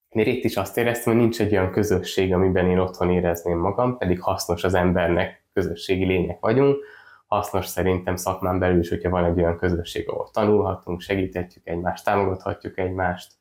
[0.10, 3.98] én itt is azt éreztem, hogy nincs egy olyan közösség, amiben én otthon érezném magam,
[3.98, 6.84] pedig hasznos az embernek, közösségi lények vagyunk.
[7.34, 12.78] Hasznos szerintem szakmán belül is, hogyha van egy olyan közösség, ahol tanulhatunk, segíthetjük egymást, támogathatjuk
[12.78, 13.34] egymást.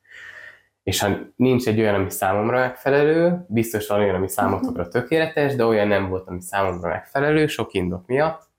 [0.83, 5.65] És ha nincs egy olyan, ami számomra megfelelő, biztos van olyan, ami számotokra tökéletes, de
[5.65, 8.49] olyan nem volt, ami számomra megfelelő, sok indok miatt,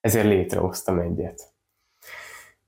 [0.00, 1.52] ezért létrehoztam egyet.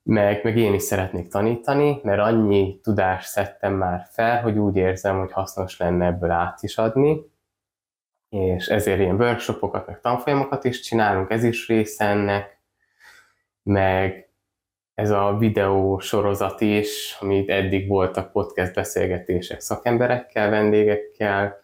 [0.02, 5.18] Meg, meg én is szeretnék tanítani, mert annyi tudást szedtem már fel, hogy úgy érzem,
[5.18, 7.31] hogy hasznos lenne ebből át is adni,
[8.32, 12.60] és ezért ilyen workshopokat, meg tanfolyamokat is csinálunk, ez is része ennek,
[13.62, 14.28] meg
[14.94, 21.60] ez a videó sorozat is, amit eddig voltak podcast beszélgetések szakemberekkel, vendégekkel,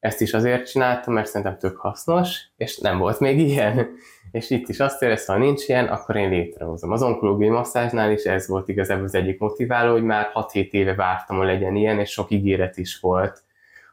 [0.00, 3.88] ezt is azért csináltam, mert szerintem tök hasznos, és nem volt még ilyen
[4.32, 6.92] és itt is azt éreztem, ha nincs ilyen, akkor én létrehozom.
[6.92, 11.36] Az onkológiai masszázsnál is ez volt igazából az egyik motiváló, hogy már 6-7 éve vártam,
[11.36, 13.42] hogy legyen ilyen, és sok ígéret is volt,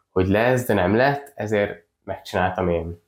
[0.10, 3.02] hogy lesz, de nem lett, ezért megcsináltam én.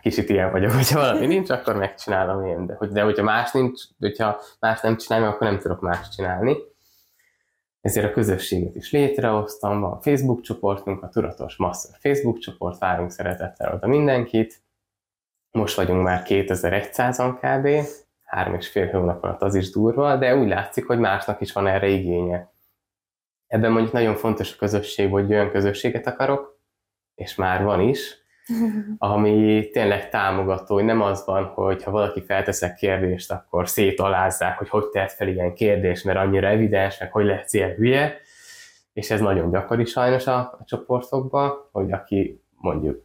[0.00, 3.82] Kicsit ilyen vagyok, hogyha valami nincs, akkor megcsinálom én, de, hogy, de hogyha más nincs,
[3.98, 6.56] hogyha más nem csinálom, akkor nem tudok más csinálni.
[7.80, 13.74] ezért a közösséget is létrehoztam, van Facebook csoportunk, a Tudatos Master Facebook csoport, várunk szeretettel
[13.74, 14.62] oda mindenkit.
[15.50, 17.88] Most vagyunk már 2100-an kb.
[18.24, 21.66] Három és fél hónap alatt az is durva, de úgy látszik, hogy másnak is van
[21.66, 22.52] erre igénye.
[23.46, 26.60] Ebben mondjuk nagyon fontos a közösség, hogy olyan közösséget akarok,
[27.14, 28.21] és már van is,
[28.98, 34.68] ami tényleg támogató, hogy nem az van, hogy ha valaki felteszek kérdést, akkor szétalázzák, hogy
[34.68, 38.20] hogy tett fel ilyen kérdés, mert annyira evidens, meg hogy lehet ilyen hülye,
[38.92, 43.02] és ez nagyon gyakori sajnos a, a csoportokban, hogy aki mondjuk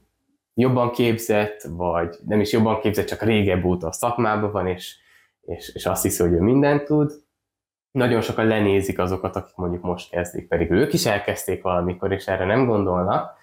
[0.54, 4.96] jobban képzett, vagy nem is jobban képzett, csak régebb óta a szakmában van, és,
[5.42, 7.12] és, és azt hiszi, hogy ő mindent tud,
[7.92, 12.46] nagyon sokan lenézik azokat, akik mondjuk most kezdik, pedig ők is elkezdték valamikor, és erre
[12.46, 13.37] nem gondolnak,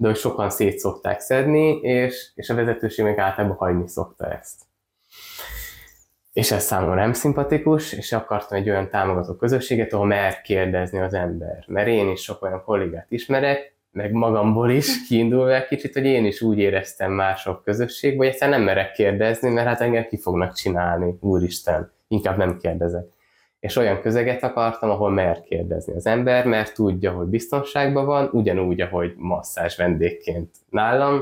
[0.00, 4.62] de hogy sokan szét szokták szedni, és, és a vezetőség meg általában hagyni szokta ezt.
[6.32, 11.14] És ez számomra nem szimpatikus, és akartam egy olyan támogató közösséget, ahol mer kérdezni az
[11.14, 11.64] ember.
[11.66, 16.24] Mert én is sok olyan kollégát ismerek, meg magamból is kiindulva egy kicsit, hogy én
[16.24, 20.54] is úgy éreztem mások közösség, hogy egyszerűen nem merek kérdezni, mert hát engem ki fognak
[20.54, 23.06] csinálni, úristen, inkább nem kérdezek
[23.60, 28.80] és olyan közeget akartam, ahol mer kérdezni az ember, mert tudja, hogy biztonságban van, ugyanúgy,
[28.80, 31.20] ahogy masszás vendégként nálam,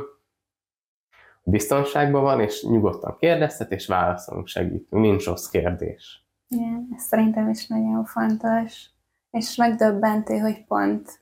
[1.42, 6.26] biztonságban van, és nyugodtan kérdeztet, és válaszolunk, segítünk, nincs rossz kérdés.
[6.48, 8.90] Igen, ez szerintem is nagyon fontos,
[9.30, 11.20] és megdöbbentő, hogy pont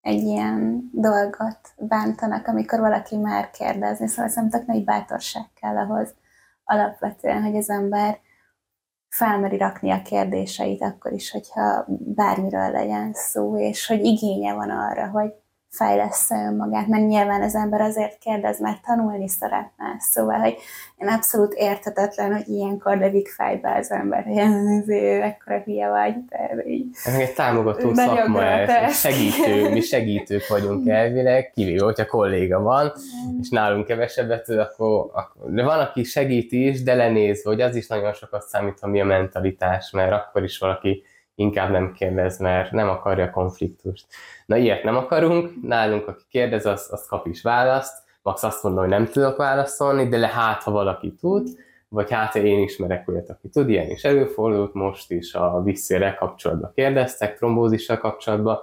[0.00, 6.14] egy ilyen dolgot bántanak, amikor valaki már kérdezni, szóval szerintem nagy bátorság kell ahhoz
[6.64, 8.18] alapvetően, hogy az ember
[9.08, 15.08] felmeri rakni a kérdéseit akkor is, hogyha bármiről legyen szó, és hogy igénye van arra,
[15.08, 15.32] hogy
[15.70, 19.96] fejlesz önmagát, mert nyilván az ember azért kérdez, mert tanulni szeretne.
[19.98, 20.56] Szóval, hogy
[20.96, 24.88] én abszolút értetetlen, hogy ilyenkor levik fejbe az ember, hogy ez
[25.22, 26.14] ekkora hülye vagy.
[26.28, 28.42] De így ez egy támogató szakma,
[28.90, 32.92] segítő, mi segítők vagyunk elvileg, kivéve, hogyha kolléga van,
[33.40, 37.86] és nálunk kevesebbet, akkor, akkor, de van, aki segít is, de lenéz, hogy az is
[37.86, 41.02] nagyon sokat számít, ha mi a mentalitás, mert akkor is valaki
[41.34, 44.06] inkább nem kérdez, mert nem akarja a konfliktust.
[44.48, 48.80] Na ilyet nem akarunk, nálunk aki kérdez, az, az kap is választ, max azt mondom,
[48.80, 51.48] hogy nem tudok válaszolni, de le hát, ha valaki tud,
[51.88, 56.72] vagy hát én ismerek olyat, aki tud, ilyen is előfordult, most is a visszére kapcsolatban
[56.74, 58.58] kérdeztek, trombózissal kapcsolatban,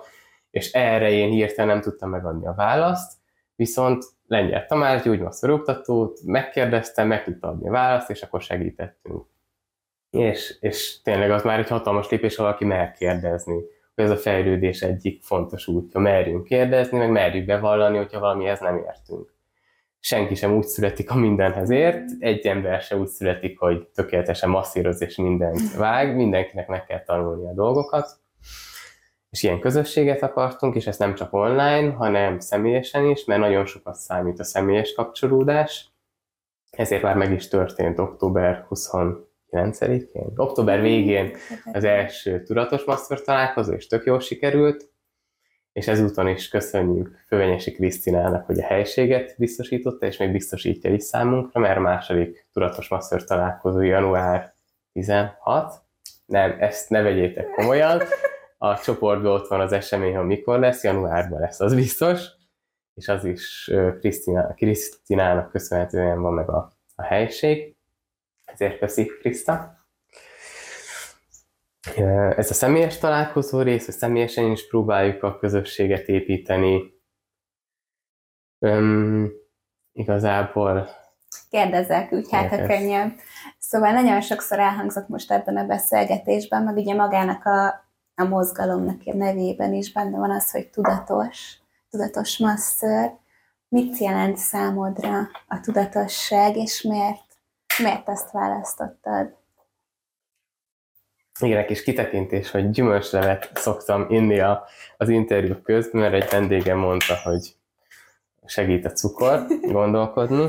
[0.51, 3.13] és erre én hirtelen nem tudtam megadni a választ,
[3.55, 9.25] viszont Lengyel Tamás gyógymasszoroktatót megkérdeztem, meg tudta adni a választ, és akkor segítettünk.
[10.09, 13.73] És, és tényleg az már egy hatalmas lépés, ha valaki mer kérdezni.
[13.95, 18.77] Hogy ez a fejlődés egyik fontos útja, merjünk kérdezni, meg merjük bevallani, hogyha valamihez nem
[18.77, 19.33] értünk.
[19.99, 25.01] Senki sem úgy születik, a mindenhez ért, egy ember sem úgy születik, hogy tökéletesen masszíroz
[25.01, 28.19] és mindent vág, mindenkinek meg kell tanulni a dolgokat.
[29.29, 33.95] És ilyen közösséget akartunk, és ezt nem csak online, hanem személyesen is, mert nagyon sokat
[33.95, 35.89] számít a személyes kapcsolódás.
[36.69, 38.87] Ezért már meg is történt október 20
[39.55, 41.35] 9-én, október végén
[41.73, 44.93] az első tudatos master találkozó, és tök jól sikerült,
[45.73, 51.59] és ezúton is köszönjük Fővenyesi Krisztinának, hogy a helységet biztosította, és még biztosítja is számunkra,
[51.59, 54.53] mert a második tudatos master találkozó január
[54.93, 55.81] 16.
[56.25, 58.01] Nem, ezt ne vegyétek komolyan.
[58.57, 62.25] A csoportban ott van az esemény, hogy mikor lesz, januárban lesz, az biztos.
[62.93, 63.71] És az is
[64.55, 67.74] Krisztinának köszönhetően van meg a, a helység.
[68.55, 69.85] Ezért köszi, Krista.
[72.35, 76.93] Ez a személyes találkozó rész, hogy személyesen is próbáljuk a közösséget építeni.
[78.59, 79.31] Üm,
[79.91, 80.89] igazából...
[81.49, 83.13] Kérdezzek, úgy hát a könnyebb.
[83.59, 87.67] Szóval nagyon sokszor elhangzott most ebben a beszélgetésben, meg ugye magának a,
[88.15, 91.57] a mozgalomnak a nevében is benne van az, hogy tudatos,
[91.89, 93.11] tudatos masször.
[93.67, 97.23] Mit jelent számodra a tudatosság, és miért
[97.77, 99.35] Miért ezt választottad?
[101.39, 104.65] Igen, egy kis kitekintés, hogy gyümölcslevet szoktam inni a,
[104.97, 107.55] az interjú közben, mert egy vendégem mondta, hogy
[108.45, 110.47] segít a cukor gondolkodni,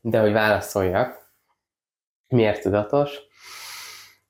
[0.00, 1.32] de hogy válaszoljak,
[2.28, 3.18] miért tudatos?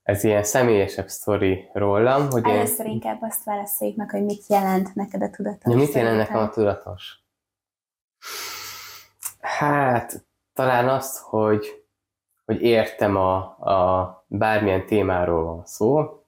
[0.03, 2.93] Ez ilyen személyesebb sztori rólam, hogy Először én...
[2.93, 5.73] inkább azt válaszoljuk meg, hogy mit jelent neked a tudatos.
[5.73, 7.19] Ja, mit jelent nekem a tudatos?
[9.41, 11.80] Hát, talán azt, hogy
[12.51, 13.37] hogy értem a,
[13.71, 16.21] a bármilyen témáról van szó,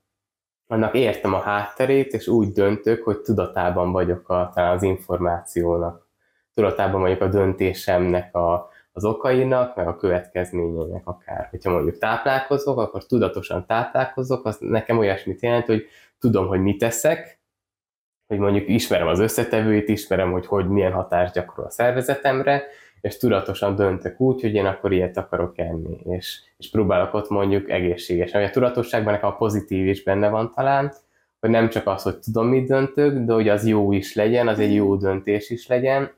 [0.67, 6.09] annak értem a hátterét, és úgy döntök, hogy tudatában vagyok a, talán az információnak,
[6.55, 11.47] tudatában vagyok a döntésemnek a, az okainak, meg a következményeinek akár.
[11.51, 15.87] Hogyha mondjuk táplálkozok, akkor tudatosan táplálkozok, az nekem olyasmit jelent, hogy
[16.19, 17.41] tudom, hogy mit teszek,
[18.27, 22.65] hogy mondjuk ismerem az összetevőit, ismerem, hogy, hogy milyen hatást gyakorol a szervezetemre,
[23.03, 27.71] és tudatosan döntök úgy, hogy én akkor ilyet akarok enni, és, és próbálok ott mondjuk
[27.71, 28.45] egészségesen.
[28.45, 30.93] A tudatosságban nekem a pozitív is benne van talán,
[31.41, 34.59] hogy nem csak az, hogy tudom, mit döntök, de hogy az jó is legyen, az
[34.59, 36.13] egy jó döntés is legyen,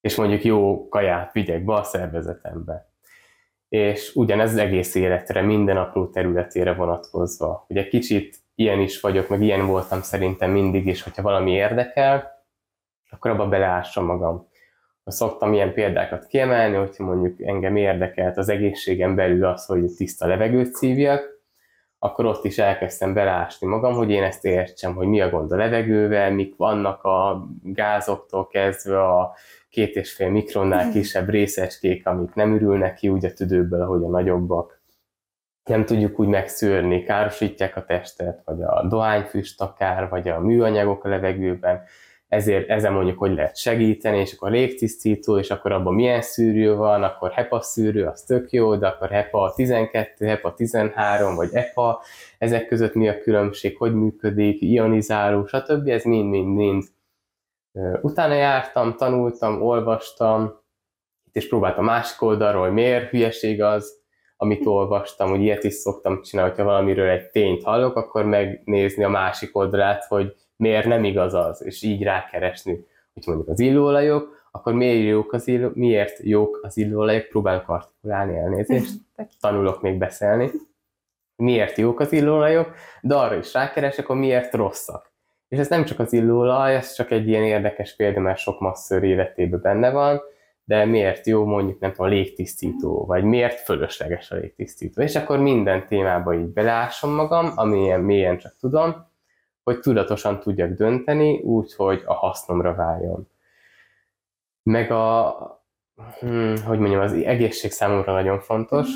[0.00, 2.90] és mondjuk jó kaját vigyek be a szervezetembe.
[3.68, 7.64] És ugyanez az egész életre, minden apró területére vonatkozva.
[7.68, 12.44] Ugye kicsit ilyen is vagyok, meg ilyen voltam szerintem mindig is, hogyha valami érdekel,
[13.10, 14.50] akkor abba beleássam magam.
[15.04, 20.74] Szoktam ilyen példákat kiemelni, hogyha mondjuk engem érdekelt az egészségem belül az, hogy tiszta levegőt
[20.74, 21.32] szívjak,
[21.98, 25.56] akkor ott is elkezdtem beleásni magam, hogy én ezt értsem, hogy mi a gond a
[25.56, 29.34] levegővel, mik vannak a gázoktól kezdve a
[29.68, 34.08] két és fél mikronnál kisebb részecskék, amik nem ürülnek ki úgy a tüdőből, ahogy a
[34.08, 34.82] nagyobbak.
[35.64, 41.08] Nem tudjuk úgy megszűrni, károsítják a testet, vagy a dohányfüst akár, vagy a műanyagok a
[41.08, 41.82] levegőben,
[42.32, 47.02] ezért ezen mondjuk, hogy lehet segíteni, és akkor légtisztító, és akkor abban milyen szűrő van,
[47.02, 52.02] akkor HEPA szűrő, az tök jó, de akkor HEPA 12, HEPA 13, vagy EPA,
[52.38, 55.88] ezek között mi a különbség, hogy működik, ionizáló, stb.
[55.88, 56.84] Ez mind-mind-mind.
[58.02, 60.60] Utána jártam, tanultam, olvastam,
[61.32, 64.00] és próbáltam másik oldalról, hogy miért hülyeség az,
[64.36, 69.08] amit olvastam, hogy ilyet is szoktam csinálni, hogyha valamiről egy tényt hallok, akkor megnézni a
[69.08, 74.72] másik oldalát, hogy miért nem igaz az, és így rákeresni, hogy mondjuk az illóolajok, akkor
[74.72, 78.92] miért jók az, illó, miért jók az illóolajok, próbálok artikulálni elnézést,
[79.40, 80.50] tanulok még beszélni,
[81.36, 85.12] miért jók az illóolajok, de arra is rákeresek, hogy miért rosszak.
[85.48, 89.02] És ez nem csak az illóolaj, ez csak egy ilyen érdekes példa, mert sok masször
[89.02, 90.20] életében benne van,
[90.64, 95.02] de miért jó mondjuk nem tudom, a légtisztító, vagy miért fölösleges a légtisztító.
[95.02, 99.10] És akkor minden témába így beleásom magam, amilyen mélyen csak tudom,
[99.64, 103.28] hogy tudatosan tudjak dönteni, úgy, hogy a hasznomra váljon.
[104.62, 105.36] Meg a,
[106.20, 108.88] hm, hogy mondjam, az egészség számomra nagyon fontos,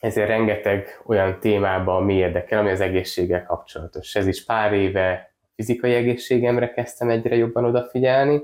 [0.00, 4.14] ezért rengeteg olyan témába ami érdekel, ami az egészséggel kapcsolatos.
[4.14, 8.42] Ez is pár éve fizikai egészségemre kezdtem egyre jobban odafigyelni,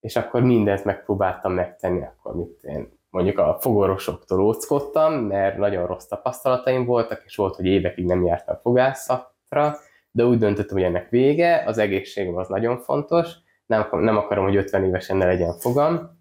[0.00, 6.06] és akkor mindent megpróbáltam megtenni, akkor mit én mondjuk a fogorosoktól óckodtam, mert nagyon rossz
[6.06, 9.76] tapasztalataim voltak, és volt, hogy évekig nem jártam fogászatra,
[10.12, 13.28] de úgy döntöttem, hogy ennek vége, az egészségem az nagyon fontos,
[13.66, 16.20] nem, nem akarom, hogy 50 évesen ne legyen fogam,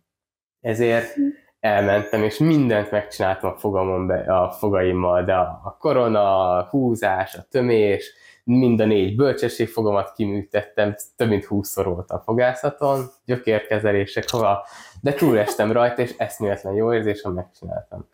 [0.62, 1.16] ezért
[1.60, 7.46] elmentem, és mindent megcsináltam a fogamon be, a fogaimmal, de a, korona, a húzás, a
[7.50, 8.14] tömés,
[8.44, 14.66] mind a négy bölcsességfogamat kiműtettem, több mint 20-szor voltam a fogászaton, gyökérkezelések, hova,
[15.02, 18.08] de túlestem rajta, és eszméletlen jó érzés, hogy megcsináltam.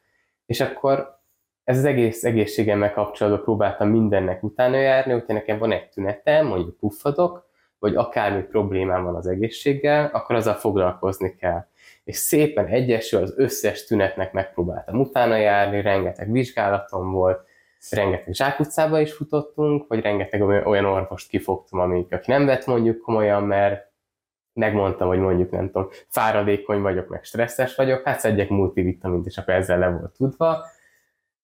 [0.46, 1.16] És akkor
[1.68, 6.78] ez az egész egészségemmel kapcsolatban próbáltam mindennek utána járni, hogyha nekem van egy tünetem, mondjuk
[6.78, 7.49] puffadok,
[7.80, 11.65] vagy akármi problémám van az egészséggel, akkor azzal foglalkozni kell.
[12.03, 17.39] És szépen egyesül az összes tünetnek megpróbáltam utána járni, rengeteg vizsgálatom volt,
[17.89, 23.43] rengeteg zsákutcába is futottunk, vagy rengeteg olyan orvost kifogtam, amik, aki nem vett mondjuk komolyan,
[23.43, 23.91] mert
[24.53, 29.53] megmondtam, hogy mondjuk nem tudom, fáradékony vagyok, meg stresszes vagyok, hát szedjek multivitamint, és akkor
[29.53, 30.76] ezzel le volt tudva,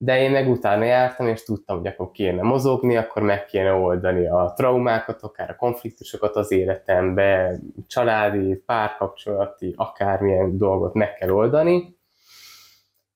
[0.03, 4.27] de én meg utána jártam, és tudtam, hogy akkor kéne mozogni, akkor meg kéne oldani
[4.27, 11.97] a traumákat, akár a konfliktusokat az életembe, családi, párkapcsolati, akármilyen dolgot meg kell oldani,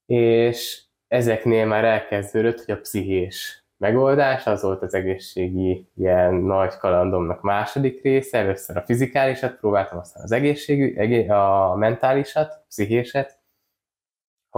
[0.06, 7.42] és ezeknél már elkezdődött, hogy a pszichés megoldás, az volt az egészségi ilyen nagy kalandomnak
[7.42, 13.37] második része, először a fizikálisat próbáltam, aztán az egészségű, a mentálisat, a pszichéset,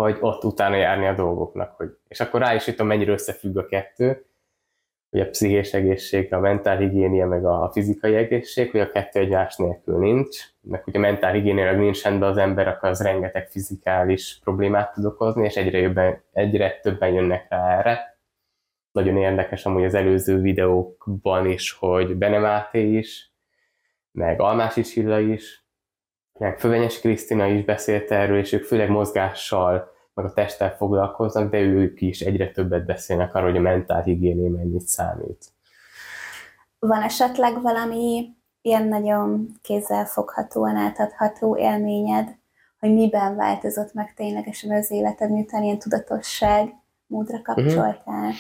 [0.02, 1.76] hogy ott utána járni a dolgoknak.
[1.76, 4.26] Hogy, és akkor rá is jutom, mennyire összefügg a kettő,
[5.10, 9.56] hogy a pszichés egészség, a mentál higiénia, meg a fizikai egészség, hogy a kettő egymás
[9.56, 12.38] nélkül nincs, meg hogy a mentál higiéniailag nincs rendben az
[12.68, 18.20] akkor az rengeteg fizikális problémát tud okozni, és egyre, jobban, egyre többen jönnek rá erre.
[18.92, 23.34] Nagyon érdekes amúgy az előző videókban is, hogy Benemáté is,
[24.12, 25.64] meg Almási Csilla is,
[26.40, 31.60] meg Fővenyes Krisztina is beszélt erről, és ők főleg mozgással, meg a testtel foglalkoznak, de
[31.60, 35.46] ők is egyre többet beszélnek arról, hogy a mentál higiéné mennyit számít.
[36.80, 38.30] Van esetleg valami
[38.62, 42.38] ilyen nagyon kézzelfoghatóan átadható élményed,
[42.80, 46.74] hogy miben változott meg ténylegesen az életed, miután ilyen tudatosság
[47.08, 48.28] módra kapcsoltál?
[48.28, 48.34] Uh-huh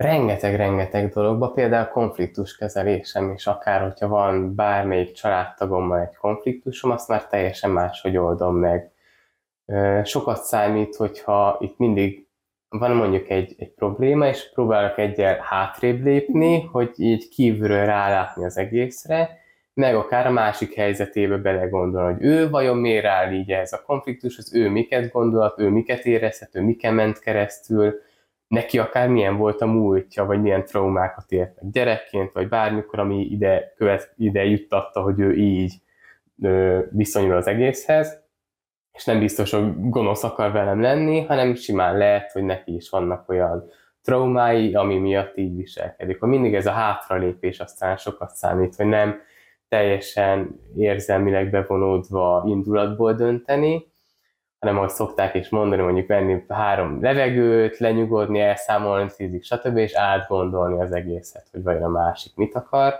[0.00, 7.26] rengeteg-rengeteg dologba, például konfliktus kezelésem is, akár hogyha van bármelyik családtagommal egy konfliktusom, azt már
[7.26, 8.92] teljesen máshogy oldom meg.
[10.04, 12.26] Sokat számít, hogyha itt mindig
[12.68, 18.56] van mondjuk egy, egy probléma, és próbálok egyel hátrébb lépni, hogy így kívülről rálátni az
[18.56, 19.38] egészre,
[19.74, 24.38] meg akár a másik helyzetébe belegondolni, hogy ő vajon miért áll így ez a konfliktus,
[24.38, 27.94] az ő miket gondolat, ő miket érezhet, ő miket ment keresztül,
[28.50, 33.20] neki akár milyen volt a múltja, vagy milyen traumákat élt meg gyerekként, vagy bármikor, ami
[33.20, 35.74] ide, követ, ide juttatta, hogy ő így
[36.42, 38.22] ö, viszonyul az egészhez,
[38.92, 43.28] és nem biztos, hogy gonosz akar velem lenni, hanem simán lehet, hogy neki is vannak
[43.28, 43.70] olyan
[44.02, 46.20] traumái, ami miatt így viselkedik.
[46.20, 49.20] Hogy mindig ez a hátralépés aztán sokat számít, hogy nem
[49.68, 53.89] teljesen érzelmileg bevonódva indulatból dönteni,
[54.60, 59.76] hanem ahogy szokták is mondani, mondjuk venni három levegőt, lenyugodni, elszámolni tízig, stb.
[59.76, 62.94] és átgondolni az egészet, hogy vajon a másik mit akar.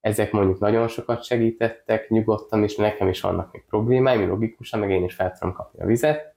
[0.00, 5.04] Ezek mondjuk nagyon sokat segítettek, nyugodtan, és nekem is vannak még problémáim, logikusan, meg én
[5.04, 6.34] is fel tudom kapni a vizet,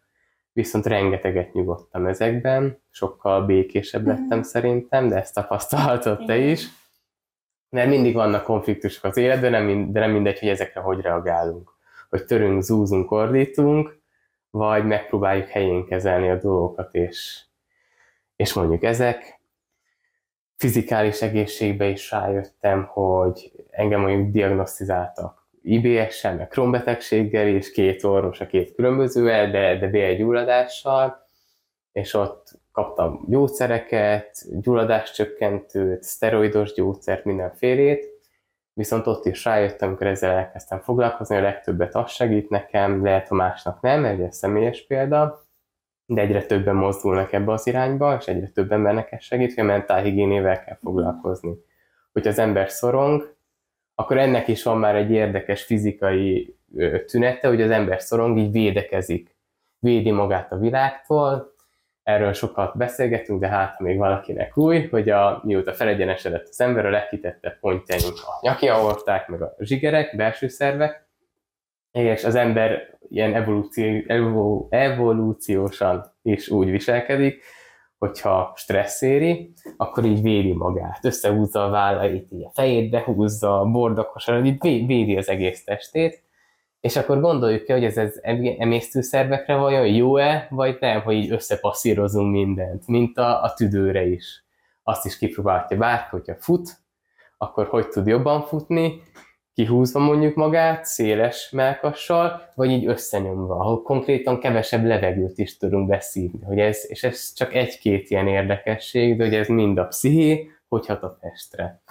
[0.53, 4.41] viszont rengeteget nyugodtam ezekben, sokkal békésebb lettem mm.
[4.41, 6.67] szerintem, de ezt tapasztalhatod te is.
[7.69, 11.71] Mert mindig vannak konfliktusok az életben, de nem mindegy, hogy ezekre hogy reagálunk.
[12.09, 14.02] Hogy törünk, zúzunk, ordítunk,
[14.53, 17.41] vagy megpróbáljuk helyén kezelni a dolgokat, és,
[18.35, 19.41] és mondjuk ezek.
[20.55, 28.45] Fizikális egészségbe is rájöttem, hogy engem mondjuk diagnosztizáltak IBS-sel, meg krónbetegséggel, és két orvos a
[28.45, 31.27] két különbözővel, de, de bélgyulladással,
[31.91, 38.12] és ott kaptam gyógyszereket, gyulladáscsökkentőt, szteroidos gyógyszert, mindenfélét,
[38.73, 43.35] viszont ott is rájöttem, amikor ezzel elkezdtem foglalkozni, a legtöbbet az segít nekem, lehet a
[43.35, 45.45] másnak nem, egy személyes példa,
[46.05, 49.67] de egyre többen mozdulnak ebbe az irányba, és egyre több embernek ez segít, hogy a
[49.67, 51.55] mentálhigiénével kell foglalkozni.
[52.11, 53.35] Hogyha az ember szorong,
[53.95, 56.57] akkor ennek is van már egy érdekes fizikai
[57.05, 59.35] tünete, hogy az ember szorong, így védekezik.
[59.79, 61.52] Védi magát a világtól,
[62.03, 66.89] erről sokat beszélgetünk, de hát még valakinek új, hogy a, mióta felegyenesedett az ember, a
[66.89, 71.07] legkitette pontjaink a nyaki aorták, meg a zsigerek, belső szervek,
[71.91, 77.43] és az ember ilyen evolúció, evolúciósan is úgy viselkedik,
[77.97, 84.45] hogyha stressz éri, akkor így védi magát, összehúzza a vállait, így a fejét behúzza, bordakosan,
[84.45, 86.22] így védi az egész testét,
[86.83, 88.19] és akkor gondoljuk ki, hogy ez az
[88.57, 94.45] emésztőszervekre vajon jó-e, vagy nem, hogy így összepasszírozunk mindent, mint a, a tüdőre is.
[94.83, 96.69] Azt is kipróbálja bárki, hogyha fut,
[97.37, 99.01] akkor hogy tud jobban futni,
[99.53, 106.45] kihúzva mondjuk magát, széles melkassal, vagy így összenyomva, ahol konkrétan kevesebb levegőt is tudunk beszívni.
[106.45, 110.85] Hogy ez, és ez csak egy-két ilyen érdekesség, de hogy ez mind a psziché, hogy
[110.87, 111.81] a testre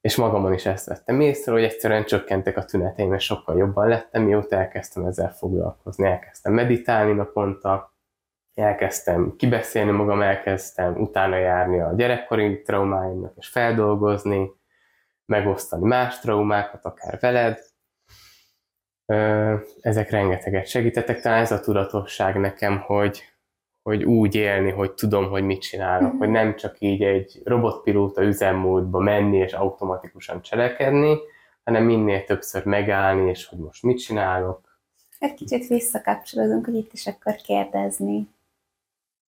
[0.00, 4.22] és magamon is ezt vettem észre, hogy egyszerűen csökkentek a tüneteim, és sokkal jobban lettem,
[4.22, 6.06] mióta elkezdtem ezzel foglalkozni.
[6.06, 7.94] Elkezdtem meditálni naponta,
[8.54, 14.50] elkezdtem kibeszélni magam, elkezdtem utána járni a gyerekkori traumáimnak, és feldolgozni,
[15.26, 17.58] megosztani más traumákat, akár veled.
[19.80, 23.29] Ezek rengeteget segítettek, talán ez a tudatosság nekem, hogy,
[23.82, 26.18] hogy úgy élni, hogy tudom, hogy mit csinálok, mm-hmm.
[26.18, 31.18] hogy nem csak így egy robotpilóta üzemmódba menni és automatikusan cselekedni,
[31.64, 34.78] hanem minél többször megállni, és hogy most mit csinálok.
[35.18, 38.28] Egy kicsit visszakapcsolódunk, hogy itt is akkor kérdezni,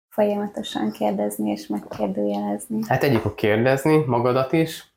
[0.10, 2.80] folyamatosan kérdezni és megkérdőjelezni.
[2.88, 4.93] Hát egyik a kérdezni magadat is,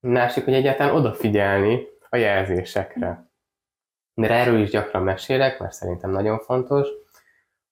[0.00, 3.30] másik, hogy egyáltalán odafigyelni a jelzésekre.
[4.14, 6.88] De erről is gyakran mesélek, mert szerintem nagyon fontos,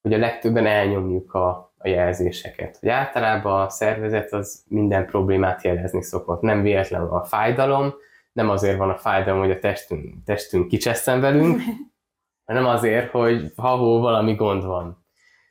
[0.03, 2.76] hogy a legtöbben elnyomjuk a, a jelzéseket.
[2.80, 6.40] Hogy általában a szervezet az minden problémát jelezni szokott.
[6.40, 7.94] Nem véletlenül a fájdalom,
[8.32, 11.61] nem azért van a fájdalom, hogy a testünk, testünk kicseszten velünk,
[12.46, 15.05] hanem azért, hogy ha hol valami gond van.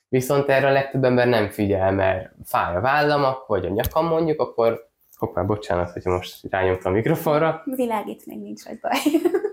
[0.07, 4.41] Viszont erre a legtöbb ember nem figyel, mert fáj a vállam, vagy a nyakam mondjuk,
[4.41, 7.61] akkor hoppá, bocsánat, hogyha most rányomtam a mikrofonra.
[7.65, 8.91] Világít még nincs egy baj.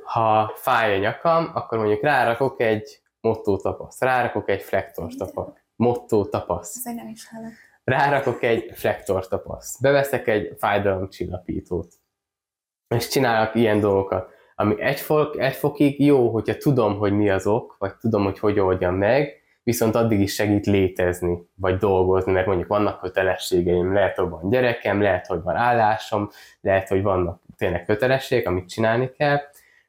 [0.04, 4.00] ha fáj a nyakam, akkor mondjuk rárakok egy Motto tapasz.
[4.00, 5.52] Rárakok egy flektor tapasz.
[5.76, 6.86] Motto tapasz.
[6.86, 7.52] Ez nem is hallok.
[7.84, 9.80] Rárakok egy flektor tapasz.
[9.80, 11.94] Beveszek egy fájdalomcsillapítót.
[12.94, 14.30] És csinálok ilyen dolgokat.
[14.54, 18.38] Ami egy, fok, egy fokig jó, hogyha tudom, hogy mi az ok, vagy tudom, hogy
[18.38, 24.16] hogy oldjam meg, viszont addig is segít létezni, vagy dolgozni, mert mondjuk vannak kötelességeim, lehet,
[24.16, 29.38] hogy van gyerekem, lehet, hogy van állásom, lehet, hogy vannak tényleg kötelességek, amit csinálni kell,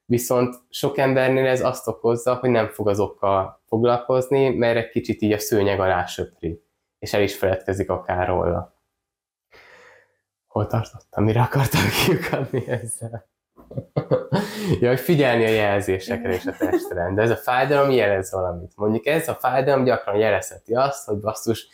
[0.09, 5.21] Viszont sok embernél ez azt okozza, hogy nem fog az okkal foglalkozni, mert egy kicsit
[5.21, 6.63] így a szőnyeg alá söpri,
[6.99, 8.75] és el is feledkezik akár róla.
[10.47, 11.23] Hol tartottam?
[11.23, 13.27] Mire akartam kiukadni ezzel?
[14.81, 17.11] ja, hogy figyelni a jelzésekre és a testre.
[17.13, 18.71] De ez a fájdalom jelez valamit.
[18.75, 21.67] Mondjuk ez a fájdalom gyakran jelezheti azt, hogy basszus,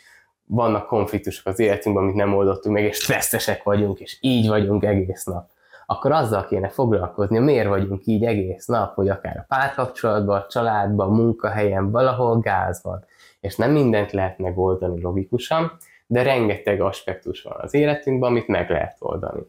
[0.46, 5.24] vannak konfliktusok az életünkben, amit nem oldottunk meg, és stresszesek vagyunk, és így vagyunk egész
[5.24, 5.50] nap,
[5.86, 11.90] akkor azzal kéne foglalkozni, miért vagyunk így egész nap, hogy akár a párkapcsolatban, családban, munkahelyen,
[11.90, 13.04] valahol gáz van.
[13.40, 15.72] És nem mindent lehet megoldani logikusan,
[16.06, 19.42] de rengeteg aspektus van az életünkben, amit meg lehet oldani.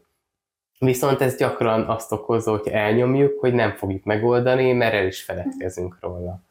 [0.78, 5.96] Viszont ez gyakran azt okozza, hogy elnyomjuk, hogy nem fogjuk megoldani, mert el is feledkezünk
[6.00, 6.44] róla.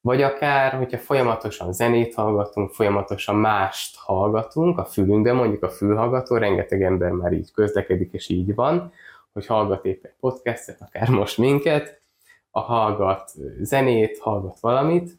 [0.00, 6.82] Vagy akár, hogyha folyamatosan zenét hallgatunk, folyamatosan mást hallgatunk a fülünkben, mondjuk a fülhallgató, rengeteg
[6.82, 8.92] ember már így közlekedik, és így van,
[9.32, 12.00] hogy hallgat éppen podcastet, akár most minket,
[12.50, 15.18] a hallgat zenét, hallgat valamit,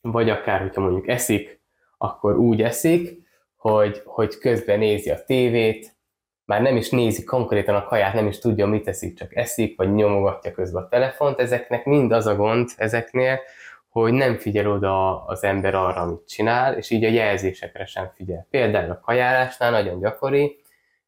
[0.00, 1.60] vagy akár, hogyha mondjuk eszik,
[1.98, 3.22] akkor úgy eszik,
[3.56, 5.96] hogy, hogy közben nézi a tévét,
[6.44, 9.94] már nem is nézi konkrétan a kaját, nem is tudja, mit eszik, csak eszik, vagy
[9.94, 11.38] nyomogatja közben a telefont.
[11.38, 13.40] Ezeknek mind az a gond ezeknél,
[13.88, 18.46] hogy nem figyel oda az ember arra, amit csinál, és így a jelzésekre sem figyel.
[18.50, 20.61] Például a kajálásnál nagyon gyakori,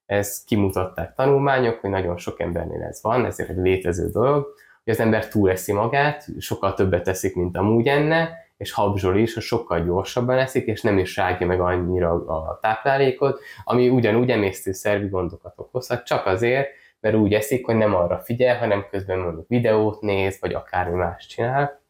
[0.06, 4.46] ez kimutatták tanulmányok, hogy nagyon sok embernél ez van, ezért egy létező dolog,
[4.84, 9.42] hogy az ember túleszi magát, sokkal többet teszik, mint amúgy enne, és habzsol is, hogy
[9.42, 15.54] sokkal gyorsabban eszik, és nem is rágja meg annyira a táplálékot, ami ugyanúgy emésztőszervi gondokat
[15.56, 16.68] okozhat, csak azért,
[17.00, 21.26] mert úgy eszik, hogy nem arra figyel, hanem közben mondjuk videót néz, vagy akármi más
[21.26, 21.82] csinál,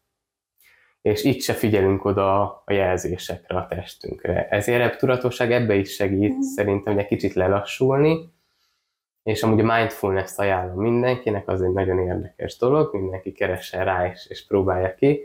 [1.04, 4.48] és itt se figyelünk oda a jelzésekre, a testünkre.
[4.48, 6.40] Ezért a tudatosság ebbe is segít, mm.
[6.40, 8.32] szerintem, hogy egy kicsit lelassulni,
[9.22, 14.26] és amúgy a mindfulness-t ajánlom mindenkinek, az egy nagyon érdekes dolog, mindenki keressen rá és,
[14.28, 15.20] és próbálja ki,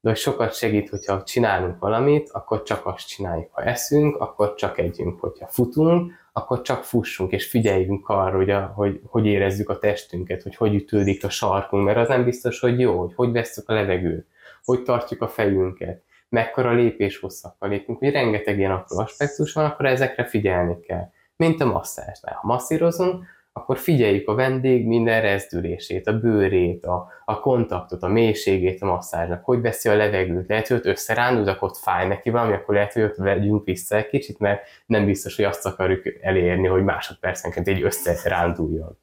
[0.00, 3.48] de hogy sokat segít, hogyha csinálunk valamit, akkor csak azt csináljuk.
[3.52, 5.20] Ha eszünk, akkor csak együnk.
[5.20, 10.42] Hogyha futunk, akkor csak fussunk, és figyeljünk arra, hogy, a, hogy, hogy érezzük a testünket,
[10.42, 13.72] hogy hogy ütődik a sarkunk, mert az nem biztos, hogy jó, hogy hogy veszük a
[13.72, 14.26] levegőt,
[14.64, 19.86] hogy tartjuk a fejünket, mekkora lépés hosszakkal lépünk, hogy rengeteg ilyen apró aspektus van, akkor
[19.86, 21.10] ezekre figyelni kell.
[21.36, 22.34] Mint a masszázsnál.
[22.34, 28.82] Ha masszírozunk, akkor figyeljük a vendég minden rezdülését, a bőrét, a, a kontaktot, a mélységét
[28.82, 32.52] a masszázsnak, hogy veszi a levegőt, lehet, hogy ott összerándul, akkor ott fáj neki valami,
[32.52, 36.66] akkor lehet, hogy ott vegyünk vissza egy kicsit, mert nem biztos, hogy azt akarjuk elérni,
[36.66, 38.98] hogy másodpercenként egy összeránduljon.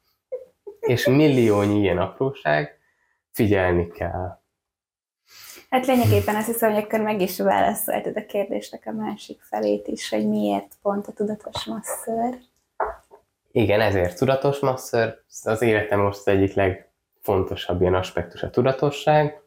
[0.80, 2.78] És milliónyi ilyen apróság,
[3.32, 4.40] figyelni kell.
[5.68, 10.08] Hát lényegében azt hiszem, hogy akkor meg is válaszoltad a kérdésnek a másik felét is,
[10.08, 12.38] hogy miért pont a tudatos masször.
[13.50, 15.22] Igen, ezért tudatos masször.
[15.42, 19.42] Az életem most egyik legfontosabb ilyen aspektus a tudatosság.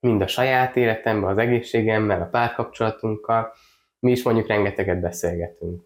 [0.00, 3.52] Mind a saját életemben, az egészségemmel, a párkapcsolatunkkal.
[3.98, 5.82] Mi is mondjuk rengeteget beszélgetünk.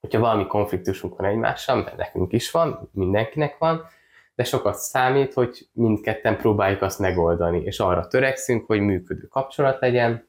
[0.00, 3.86] Hogyha valami konfliktusunk van egymással, mert nekünk is van, mindenkinek van,
[4.34, 10.28] de sokat számít, hogy mindketten próbáljuk azt megoldani, és arra törekszünk, hogy működő kapcsolat legyen,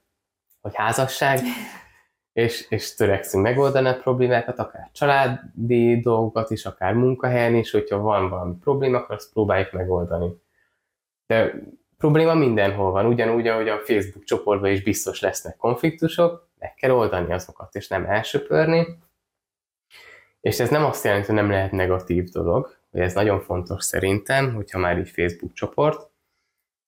[0.62, 1.39] hogy házasság,
[2.34, 8.30] és, és törekszünk megoldani a problémákat, akár családi dolgokat is, akár munkahelyen is, hogyha van
[8.30, 10.30] valami probléma, akkor azt próbáljuk megoldani.
[11.28, 11.53] De
[11.97, 17.34] probléma mindenhol van, ugyanúgy, ahogy a Facebook csoportban is biztos lesznek konfliktusok, meg kell oldani
[17.34, 18.99] azokat, és nem elsöpörni.
[20.41, 24.53] És ez nem azt jelenti, hogy nem lehet negatív dolog, hogy ez nagyon fontos szerintem,
[24.53, 26.09] hogyha már így Facebook csoport,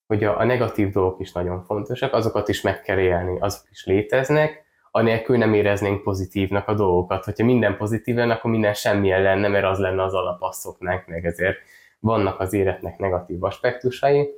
[0.06, 3.84] hogy a, a negatív dolgok is nagyon fontosak, azokat is meg kell élni, azok is
[3.84, 7.24] léteznek, anélkül nem éreznénk pozitívnak a dolgokat.
[7.24, 11.58] Hogyha minden pozitív lenne, akkor minden semmilyen lenne, mert az lenne az alapasszoknánk, meg ezért
[12.00, 14.28] vannak az életnek negatív aspektusai,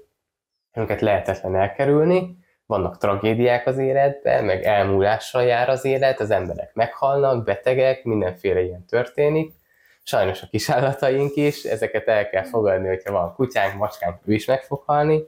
[0.72, 7.44] amiket lehetetlen elkerülni, vannak tragédiák az életben, meg elmúlással jár az élet, az emberek meghalnak,
[7.44, 9.58] betegek, mindenféle ilyen történik.
[10.02, 14.62] Sajnos a kisállataink is, ezeket el kell fogadni, hogyha van kutyánk, macskánk, ő is meg
[14.62, 15.22] fog halni,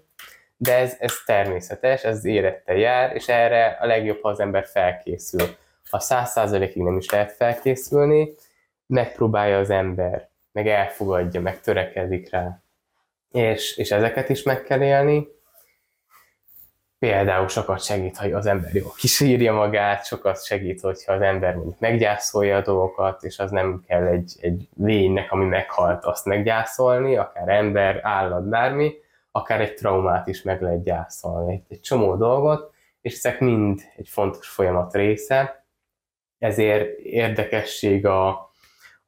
[0.57, 5.57] de ez, ez természetes, ez érettel jár, és erre a legjobb, ha az ember felkészül.
[5.91, 8.35] A száz százalékig nem is lehet felkészülni,
[8.87, 12.63] megpróbálja az ember, meg elfogadja, meg törekedik rá.
[13.31, 15.29] És, és ezeket is meg kell élni.
[17.03, 21.79] Például sokat segít, hogy az ember jól kisírja magát, sokat segít, hogyha az ember mondjuk
[21.79, 27.49] meggyászolja a dolgokat, és az nem kell egy, egy lénynek, ami meghalt, azt meggyászolni, akár
[27.49, 28.95] ember, állat, bármi,
[29.31, 34.09] akár egy traumát is meg lehet gyászolni, egy, egy csomó dolgot, és ezek mind egy
[34.09, 35.65] fontos folyamat része,
[36.39, 38.52] ezért érdekesség a,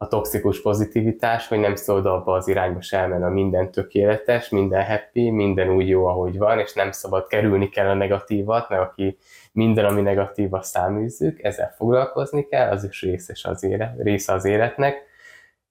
[0.04, 4.84] a toxikus pozitivitás, hogy nem szabad abba az irányba se elmenni, a minden tökéletes, minden
[4.84, 9.18] happy, minden úgy jó, ahogy van, és nem szabad kerülni kell a negatívat, mert aki
[9.52, 14.44] minden, ami negatív, azt száműzzük, ezzel foglalkozni kell, az is részes az élet, része az
[14.44, 15.02] életnek,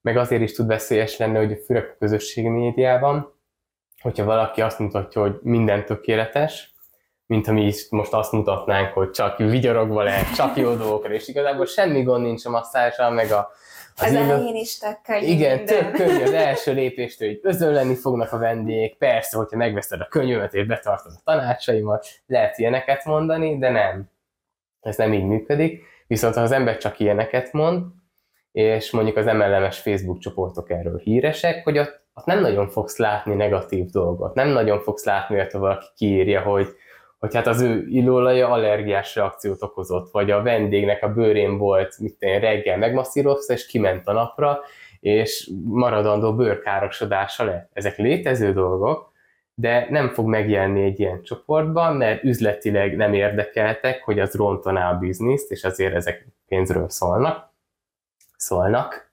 [0.02, 3.34] meg azért is tud veszélyes lenni, hogy főleg a közösségi médiában,
[4.02, 6.74] hogyha valaki azt mutatja, hogy minden tökéletes,
[7.26, 11.66] mint ami is most azt mutatnánk, hogy csak vigyorogva lehet, csak jó dolgokra, és igazából
[11.66, 13.52] semmi gond nincs a masszással, meg a,
[13.96, 15.76] az, az elején is tök könnyű Igen, minden.
[15.76, 20.54] tök könnyű az első lépéstől, hogy özönleni fognak a vendégek, persze, hogyha megveszed a könyvemet
[20.54, 24.10] és betartod a tanácsaimat, lehet ilyeneket mondani, de nem.
[24.82, 25.84] Ez nem így működik.
[26.08, 27.86] Viszont ha az ember csak ilyeneket mond,
[28.52, 33.36] és mondjuk az MLM-es Facebook csoportok erről híresek, hogy ott, ott nem nagyon fogsz látni
[33.36, 36.68] negatív dolgot, nem nagyon fogsz látni, hogy valaki kiírja, hogy
[37.24, 42.18] hogy hát az ő illóolaja allergiás reakciót okozott, vagy a vendégnek a bőrén volt, mit
[42.20, 44.60] tenni, reggel megmasszírozta, és kiment a napra,
[45.00, 47.70] és maradandó bőrkárosodása lett.
[47.74, 49.12] Ezek létező dolgok,
[49.54, 54.98] de nem fog megjelenni egy ilyen csoportban, mert üzletileg nem érdekeltek, hogy az rontaná a
[54.98, 57.54] bizniszt, és azért ezek pénzről szólnak.
[58.38, 59.10] Szólnak.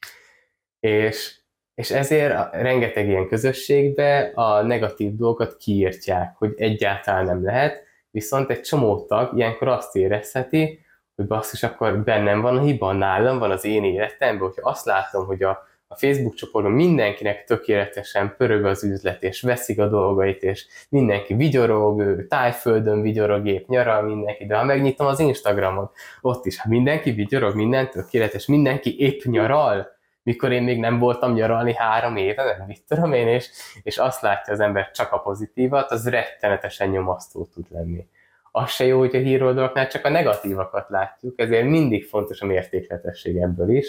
[0.80, 1.40] és
[1.74, 8.60] és ezért rengeteg ilyen közösségbe a negatív dolgokat kiírtják, hogy egyáltalán nem lehet, viszont egy
[8.60, 10.80] csomó tag ilyenkor azt érezheti,
[11.16, 15.26] hogy basszus, akkor bennem van a hiba, nálam van az én életemben, hogyha azt látom,
[15.26, 20.66] hogy a, a Facebook csoportban mindenkinek tökéletesen pörög az üzlet, és veszik a dolgait, és
[20.88, 26.68] mindenki vigyorog, tájföldön vigyorog, épp nyaral mindenki, de ha megnyitom az Instagramot, ott is, ha
[26.68, 32.44] mindenki vigyorog, minden tökéletes, mindenki épp nyaral, mikor én még nem voltam nyaralni három éve,
[32.44, 33.50] meg mit tudom én, és,
[33.82, 38.06] és azt látja az ember csak a pozitívat, az rettenetesen nyomasztó tud lenni.
[38.50, 43.36] Az se jó, hogy a híroldalaknál csak a negatívakat látjuk, ezért mindig fontos a mértékletesség
[43.36, 43.86] ebből is.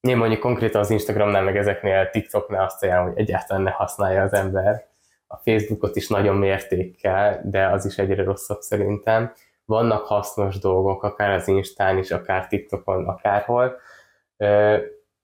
[0.00, 4.32] Én mondjuk konkrétan az Instagramnál, meg ezeknél, TikToknál azt ajánlom, hogy egyáltalán ne használja az
[4.32, 4.88] ember.
[5.26, 9.32] A Facebookot is nagyon mértékkel, de az is egyre rosszabb szerintem.
[9.64, 13.76] Vannak hasznos dolgok, akár az Instán is, akár TikTokon, akárhol,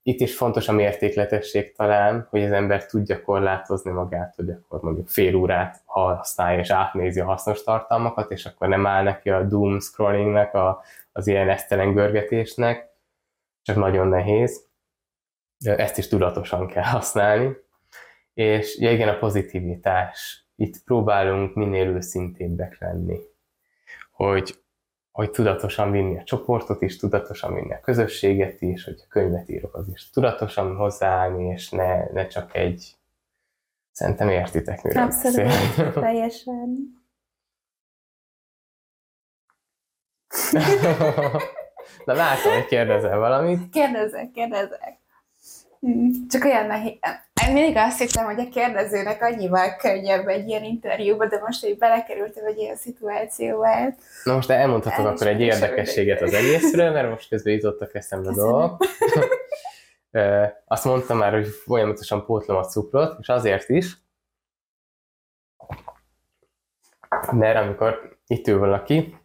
[0.02, 5.08] itt is fontos a mértékletesség talán, hogy az ember tudja korlátozni magát, hogy akkor mondjuk
[5.08, 9.80] fél órát használja és átnézi a hasznos tartalmakat, és akkor nem áll neki a doom
[9.80, 12.88] scrollingnek, a, az ilyen esztelen görgetésnek,
[13.62, 14.66] csak nagyon nehéz.
[15.64, 17.56] Ezt is tudatosan kell használni.
[18.34, 20.46] És ja igen, a pozitivitás.
[20.56, 23.18] Itt próbálunk minél őszintébbek lenni.
[24.12, 24.64] Hogy
[25.16, 29.74] hogy tudatosan vinni a csoportot is, tudatosan vinni a közösséget is, hogy a könyvet írok,
[29.74, 32.96] az is tudatosan hozzáállni, és ne, ne csak egy
[33.92, 35.52] Szerintem értitek, mire Abszolút,
[36.04, 36.94] teljesen.
[42.04, 43.68] Na látom, hogy kérdezel valamit.
[43.70, 44.98] Kérdezek, kérdezek.
[45.80, 46.98] Hm, csak olyan nehéz.
[47.46, 51.78] Én mindig azt hittem, hogy a kérdezőnek annyival könnyebb egy ilyen interjúba, de most így
[51.78, 53.94] belekerültem egy ilyen szituációval.
[54.24, 58.84] Na most elmondhatok El akkor egy érdekességet az egészről, mert most közben jutottak eszembe dolgok.
[60.64, 63.96] azt mondtam már, hogy folyamatosan pótlom a cukrot, és azért is,
[67.32, 69.16] mert amikor itt ül valaki,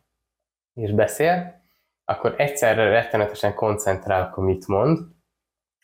[0.73, 1.63] és beszél,
[2.05, 4.99] akkor egyszerre rettenetesen koncentrálok, hogy mit mond,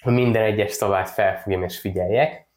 [0.04, 2.48] hogy minden egyes szavát felfogjam és figyeljek.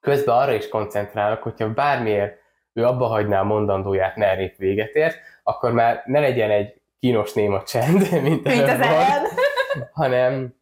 [0.00, 2.42] Közben arra is koncentrálok, hogyha bármiért
[2.72, 7.32] ő abba hagyná a mondandóját, ne épp véget ért, akkor már ne legyen egy kínos
[7.32, 9.28] néma csend, mint, mint az van,
[9.92, 10.54] hanem,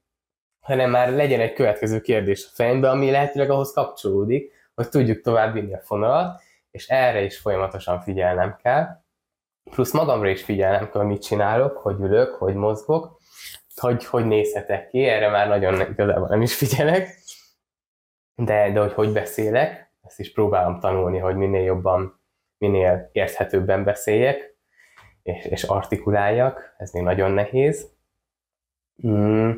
[0.61, 5.53] hanem már legyen egy következő kérdés a fejembe, ami lehetőleg ahhoz kapcsolódik, hogy tudjuk tovább
[5.53, 8.87] vinni a fonalat, és erre is folyamatosan figyelnem kell.
[9.71, 13.21] Plusz magamra is figyelnem kell, mit csinálok, hogy ülök, hogy mozgok,
[13.83, 17.09] hogy hogy nézhetek ki, erre már nagyon igazából nem is figyelek,
[18.35, 22.21] de, de hogy hogy beszélek, ezt is próbálom tanulni, hogy minél jobban,
[22.59, 24.57] minél érthetőbben beszéljek,
[25.23, 27.91] és, és artikuláljak, ez még nagyon nehéz.
[29.07, 29.51] Mm.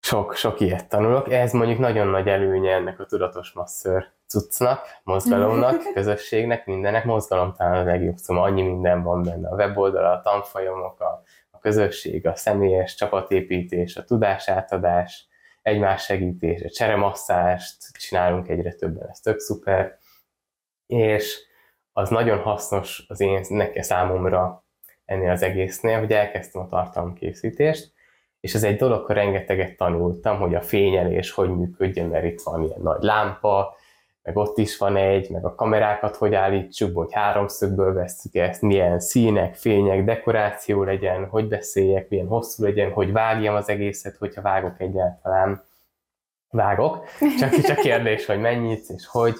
[0.00, 1.32] Sok, sok ilyet tanulok.
[1.32, 7.04] Ez mondjuk nagyon nagy előnye ennek a tudatos masször cuccnak, mozgalomnak, közösségnek, mindennek.
[7.04, 9.48] Mozgalom talán a legjobb szó, szóval annyi minden van benne.
[9.48, 11.22] A weboldal, a tanfolyamok, a, a
[11.68, 15.28] közösség, a személyes csapatépítés, a tudásátadás,
[15.62, 19.98] egymás segítés, a cseremasszást csinálunk egyre többen, ez tök szuper,
[20.86, 21.38] és
[21.92, 24.64] az nagyon hasznos az én nekem számomra
[25.04, 27.92] ennél az egésznél, hogy elkezdtem a tartalomkészítést,
[28.40, 32.62] és ez egy dolog, hogy rengeteget tanultam, hogy a fényelés hogy működjön, mert itt van
[32.62, 33.76] ilyen nagy lámpa,
[34.28, 39.00] meg ott is van egy, meg a kamerákat hogy állítsuk, hogy háromszögből veszük ezt, milyen
[39.00, 44.80] színek, fények, dekoráció legyen, hogy beszéljek, milyen hosszú legyen, hogy vágjam az egészet, hogyha vágok
[44.80, 45.62] egyáltalán.
[46.50, 47.04] Vágok,
[47.38, 49.36] csak is a kérdés, hogy mennyit és hogy,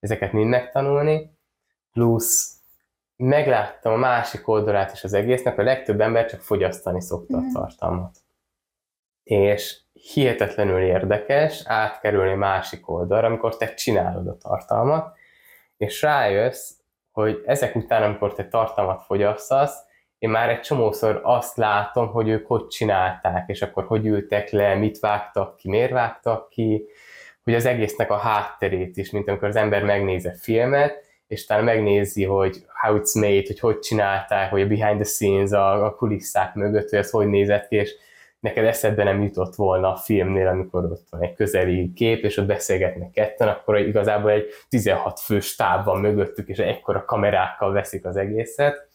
[0.00, 1.36] ezeket mind megtanulni,
[1.92, 2.54] plusz
[3.16, 7.52] megláttam a másik oldalát is az egésznek, a legtöbb ember csak fogyasztani szokta a mhm.
[7.52, 8.16] tartalmat.
[9.30, 15.16] És hihetetlenül érdekes átkerülni másik oldalra, amikor te csinálod a tartalmat,
[15.76, 16.70] és rájössz,
[17.12, 19.78] hogy ezek után, amikor te tartalmat fogyasztasz,
[20.18, 24.74] én már egy csomószor azt látom, hogy ők hogy csinálták, és akkor hogy ültek le,
[24.74, 26.86] mit vágtak ki, miért vágtak ki,
[27.44, 31.64] hogy az egésznek a hátterét is, mint amikor az ember megnézi a filmet, és talán
[31.64, 35.94] megnézi, hogy how it's made, hogy hogy csinálták, hogy a behind the scenes, a, a
[35.94, 38.08] kulisszák mögött, hogy ez hogy nézett ki, és
[38.40, 42.46] neked eszedbe nem jutott volna a filmnél, amikor ott van egy közeli kép, és ott
[42.46, 48.16] beszélgetnek ketten, akkor igazából egy 16 fő stáb van mögöttük, és ekkora kamerákkal veszik az
[48.16, 48.88] egészet.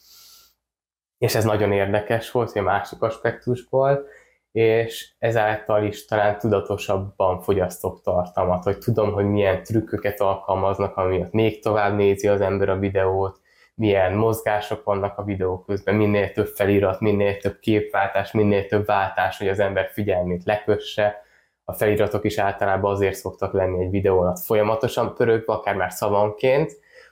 [1.17, 4.07] És ez nagyon érdekes volt, a másik aspektusból,
[4.51, 11.61] és ezáltal is talán tudatosabban fogyasztok tartalmat, hogy tudom, hogy milyen trükköket alkalmaznak, amiatt még
[11.61, 13.39] tovább nézi az ember a videót,
[13.75, 19.37] milyen mozgások vannak a videó közben, minél több felirat, minél több képváltás, minél több váltás,
[19.37, 21.23] hogy az ember figyelmét lekösse.
[21.63, 26.71] A feliratok is általában azért szoktak lenni egy videó alatt folyamatosan pörögve, akár már szavanként,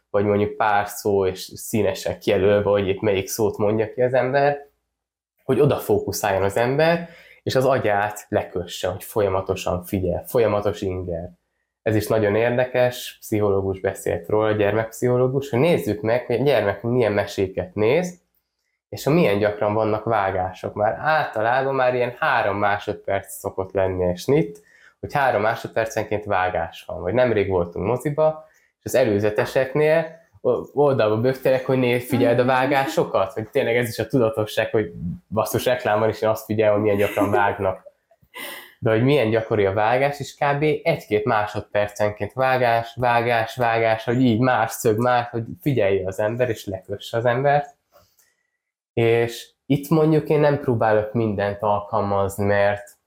[0.10, 4.68] vagy mondjuk pár szó és színesen kijelölve, hogy itt melyik szót mondja ki az ember,
[5.44, 7.10] hogy oda fókuszáljon az ember,
[7.44, 11.30] és az agyát lekösse, hogy folyamatosan figyel, folyamatos inger.
[11.84, 17.12] Ez is nagyon érdekes, pszichológus beszélt róla, gyermekpszichológus, hogy nézzük meg, hogy a gyermek milyen
[17.12, 18.22] meséket néz,
[18.90, 20.74] és hogy milyen gyakran vannak vágások.
[20.74, 24.64] Már általában már ilyen három másodperc szokott lenni a snit,
[25.00, 27.02] hogy három másodpercenként vágás van.
[27.02, 28.48] Vagy nemrég voltunk moziba,
[28.80, 30.22] és az előzeteseknél
[30.74, 34.92] oldalba bögtelek, hogy nézd, figyeld a vágásokat, hogy tényleg ez is a tudatosság, hogy
[35.28, 37.84] basszus reklámban is én azt figyelem, hogy milyen gyakran vágnak.
[38.84, 40.64] De hogy milyen gyakori a vágás, és kb.
[40.84, 46.66] egy-két másodpercenként vágás, vágás, vágás, hogy így más szög, más, hogy figyelje az ember, és
[46.66, 47.76] lekösse az embert.
[48.94, 52.98] És itt mondjuk én nem próbálok mindent alkalmazni, mert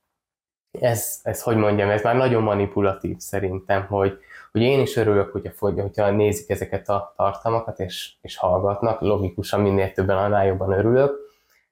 [0.71, 4.17] ez, ez hogy mondjam, ez már nagyon manipulatív szerintem, hogy,
[4.51, 9.91] hogy én is örülök, hogyha, hogyha nézik ezeket a tartalmakat, és, és hallgatnak, logikusan minél
[9.91, 11.17] többen, annál jobban örülök,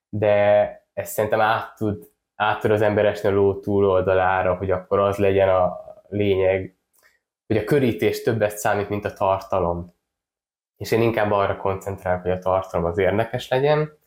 [0.09, 4.99] de ez szerintem át tud, át tud az ember esni a ló túloldalára, hogy akkor
[4.99, 5.77] az legyen a
[6.09, 6.77] lényeg,
[7.47, 9.93] hogy a körítés többet számít, mint a tartalom.
[10.77, 13.97] És én inkább arra koncentrálok, hogy a tartalom az érdekes legyen.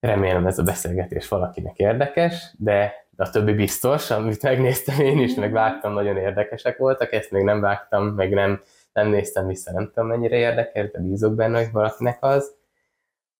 [0.00, 5.34] Remélem ez a beszélgetés valakinek érdekes, de de a többi biztos, amit megnéztem én is,
[5.34, 9.86] meg vágtam, nagyon érdekesek voltak, ezt még nem vágtam, meg nem, nem néztem vissza, nem
[9.86, 12.55] tudom mennyire érdekes, de bízok benne, hogy valakinek az.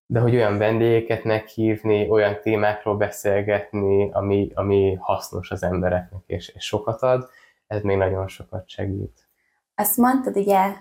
[0.07, 6.65] De hogy olyan vendégeket meghívni, olyan témákról beszélgetni, ami, ami hasznos az embereknek, és, és
[6.65, 7.29] sokat ad,
[7.67, 9.29] ez még nagyon sokat segít.
[9.75, 10.75] Azt mondtad ugye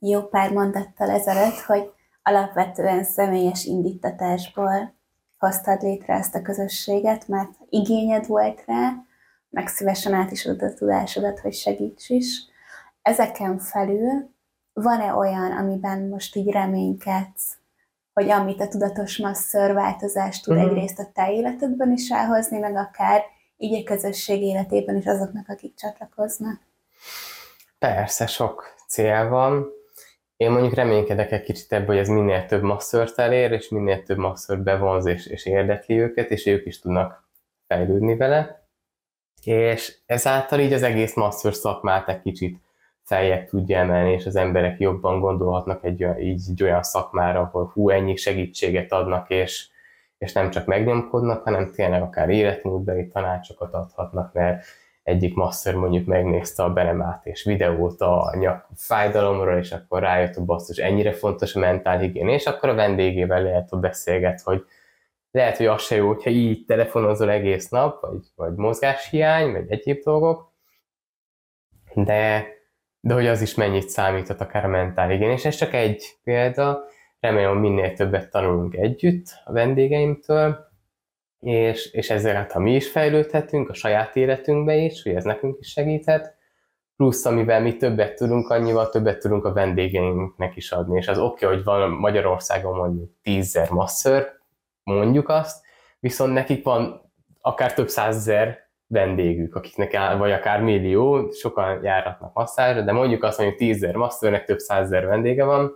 [0.00, 1.90] jó pár mondattal ezelőtt, hogy
[2.22, 4.94] alapvetően személyes indítatásból
[5.38, 8.92] hoztad létre ezt a közösséget, mert igényed volt rá,
[9.50, 12.44] meg szívesen át is adod a tudásodat, hogy segíts is.
[13.02, 14.30] Ezeken felül
[14.72, 17.56] van-e olyan, amiben most így reménykedsz,
[18.14, 20.70] hogy amit a tudatos masször változást tud uh-huh.
[20.70, 23.22] egyrészt a te életedben is elhozni, meg akár
[23.56, 26.60] így a közösség életében is azoknak, akik csatlakoznak?
[27.78, 29.66] Persze, sok cél van.
[30.36, 34.16] Én mondjuk reménykedek egy kicsit ebből, hogy ez minél több masszört elér, és minél több
[34.16, 37.28] masszört bevonz és, és érdekli őket, és ők is tudnak
[37.66, 38.68] fejlődni vele.
[39.42, 42.63] És ezáltal így az egész masször szakmát egy kicsit
[43.04, 47.90] feljebb tudja emelni, és az emberek jobban gondolhatnak egy, így, egy olyan szakmára, ahol hú,
[47.90, 49.68] ennyi segítséget adnak, és,
[50.18, 54.64] és nem csak megnyomkodnak, hanem tényleg akár életmódbeli tanácsokat adhatnak, mert
[55.02, 60.76] egyik master mondjuk megnézte a belemátés videót a nyak fájdalomról, és akkor rájött, hogy basszus,
[60.76, 64.64] ennyire fontos a mentálhigién, és akkor a vendégével lehet, hogy beszélget, hogy
[65.30, 70.02] lehet, hogy az se jó, hogyha így telefonozol egész nap, vagy, vagy mozgáshiány, vagy egyéb
[70.02, 70.52] dolgok,
[71.94, 72.46] de,
[73.04, 76.84] de hogy az is mennyit számíthat akár a mentálhigién, és ez csak egy példa,
[77.20, 80.56] remélem minél többet tanulunk együtt a vendégeimtől,
[81.40, 85.68] és, és ezzel ha mi is fejlődhetünk a saját életünkbe is, hogy ez nekünk is
[85.70, 86.36] segíthet,
[86.96, 91.44] plusz amivel mi többet tudunk, annyival többet tudunk a vendégeinknek is adni, és az oké,
[91.44, 94.32] okay, hogy van Magyarországon mondjuk tízzer masször,
[94.82, 95.64] mondjuk azt,
[96.00, 102.82] viszont nekik van akár több százezer vendégük, akiknek áll, vagy akár millió, sokan járatnak masszázsra,
[102.82, 105.72] de mondjuk azt mondjuk tízzer masszörnek több százezer vendége van,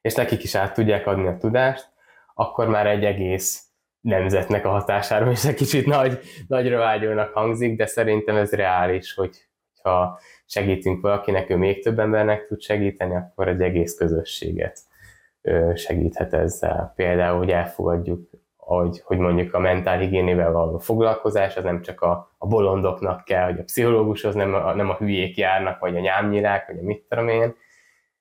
[0.00, 1.92] és nekik is át tudják adni a tudást,
[2.34, 3.62] akkor már egy egész
[4.00, 9.48] nemzetnek a hatására, és egy kicsit nagy, nagyra vágyónak hangzik, de szerintem ez reális, hogy
[9.82, 14.78] ha segítünk valakinek, ő még több embernek tud segíteni, akkor egy egész közösséget
[15.74, 16.92] segíthet ezzel.
[16.96, 18.30] Például, hogy elfogadjuk,
[18.68, 23.58] hogy, hogy mondjuk a mentálhigiénével való foglalkozás, az nem csak a, a bolondoknak kell, hogy
[23.58, 27.28] a pszichológushoz nem a, nem a hülyék járnak, vagy a nyámnyirák, vagy a mit tudom
[27.28, 27.54] én,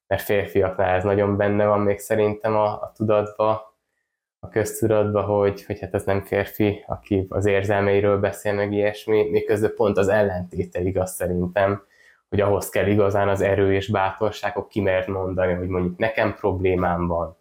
[0.08, 3.76] mert férfiaknál ez nagyon benne van még szerintem a, a tudatba,
[4.40, 9.74] a köztudatba, hogy, hogy hát ez nem férfi, aki az érzelmeiről beszél meg ilyesmi, miközben
[9.76, 11.84] pont az ellentéte igaz szerintem,
[12.30, 17.08] hogy ahhoz kell igazán az erő és bátorság, hogy kimert mondani, hogy mondjuk nekem problémám
[17.08, 17.37] van,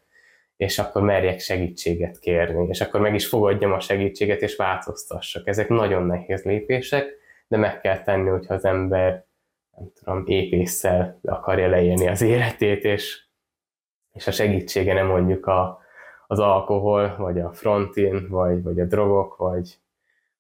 [0.57, 5.46] és akkor merjek segítséget kérni, és akkor meg is fogadjam a segítséget, és változtassak.
[5.46, 7.07] Ezek nagyon nehéz lépések,
[7.48, 9.26] de meg kell tenni, hogyha az ember
[9.76, 13.24] nem tudom, épésszel akarja leélni az életét, és,
[14.12, 15.80] és a segítsége nem mondjuk a,
[16.26, 19.78] az alkohol, vagy a frontin, vagy, vagy a drogok, vagy,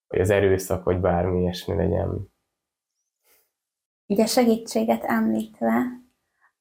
[0.08, 2.32] vagy az erőszak, vagy bármi ilyesmi legyen.
[4.06, 5.82] Így a segítséget említve,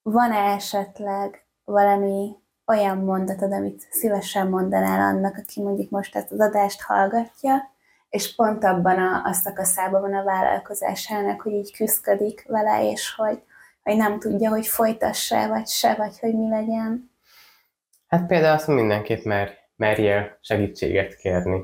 [0.01, 2.35] van-e esetleg valami
[2.67, 7.73] olyan mondatod, amit szívesen mondanál annak, aki mondjuk most ezt az adást hallgatja,
[8.09, 13.39] és pont abban a, a szakaszában van a vállalkozásának, hogy így küzdködik vele, és hogy,
[13.83, 17.11] hogy nem tudja, hogy folytassa vagy se, vagy hogy mi legyen.
[18.07, 21.63] Hát például azt mindenkit mer, merjél segítséget kérni.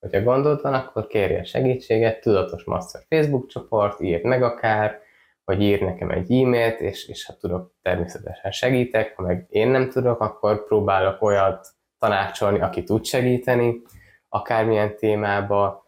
[0.00, 5.00] Hogyha gondod van, akkor kérjél segítséget, tudatos master Facebook csoport, írd meg akár,
[5.46, 9.90] vagy ír nekem egy e-mailt, és, és ha tudok, természetesen segítek, ha meg én nem
[9.90, 11.68] tudok, akkor próbálok olyat
[11.98, 13.82] tanácsolni, aki tud segíteni,
[14.28, 15.86] akármilyen témába,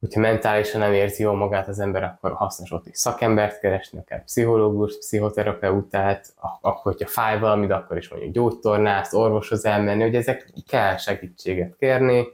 [0.00, 4.24] hogyha mentálisan nem érzi jól magát az ember, akkor hasznos ott is szakembert keresni, akár
[4.24, 10.96] pszichológus, pszichoterapeutát, akkor, hogyha fáj valamit, akkor is mondjuk gyógytornász, orvoshoz elmenni, hogy ezek kell
[10.96, 12.26] segítséget kérni.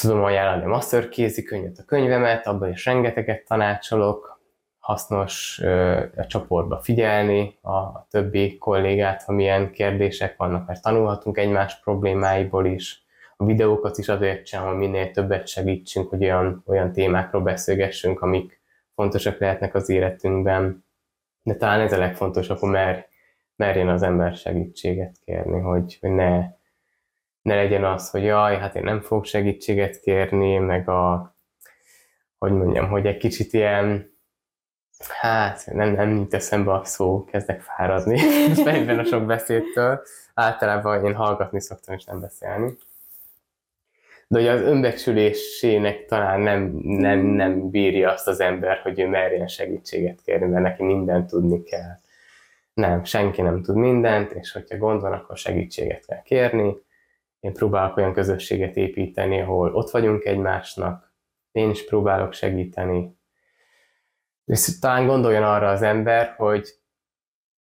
[0.00, 4.37] Tudom ajánlani a Master kézikönyvet, a könyvemet, abban is rengeteget tanácsolok,
[4.88, 5.58] hasznos
[6.16, 13.06] a csoportba figyelni a, többi kollégát, ha milyen kérdések vannak, mert tanulhatunk egymás problémáiból is
[13.36, 18.60] a videókat is azért hogy minél többet segítsünk, hogy olyan, olyan témákról beszélgessünk, amik
[18.94, 20.84] fontosak lehetnek az életünkben.
[21.42, 23.08] De talán ez a legfontosabb, hogy mer,
[23.56, 26.38] merjen az ember segítséget kérni, hogy, hogy ne,
[27.42, 31.34] ne legyen az, hogy jaj, hát én nem fogok segítséget kérni, meg a,
[32.38, 34.16] hogy mondjam, hogy egy kicsit ilyen,
[35.06, 38.18] hát nem, nem jut eszembe a szó, kezdek fáradni
[38.64, 40.02] fejben a sok beszédtől.
[40.34, 42.78] Általában én hallgatni szoktam, és nem beszélni
[44.30, 49.46] de hogy az önbecsülésének talán nem, nem, nem bírja azt az ember, hogy ő merjen
[49.46, 52.00] segítséget kérni, mert neki mindent tudni kell.
[52.74, 56.76] Nem, senki nem tud mindent, és hogyha gond van, akkor segítséget kell kérni.
[57.40, 61.12] Én próbálok olyan közösséget építeni, ahol ott vagyunk egymásnak,
[61.52, 63.17] én is próbálok segíteni.
[64.48, 66.68] És talán gondoljon arra az ember, hogy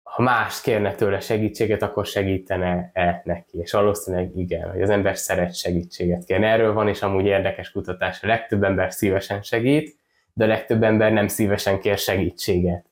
[0.02, 3.58] ha más kérne tőle segítséget, akkor segítene-e neki?
[3.58, 6.46] És valószínűleg igen, hogy az ember szeret segítséget kérni.
[6.46, 8.22] Erről van is amúgy érdekes kutatás.
[8.22, 9.96] A legtöbb ember szívesen segít,
[10.32, 12.86] de a legtöbb ember nem szívesen kér segítséget.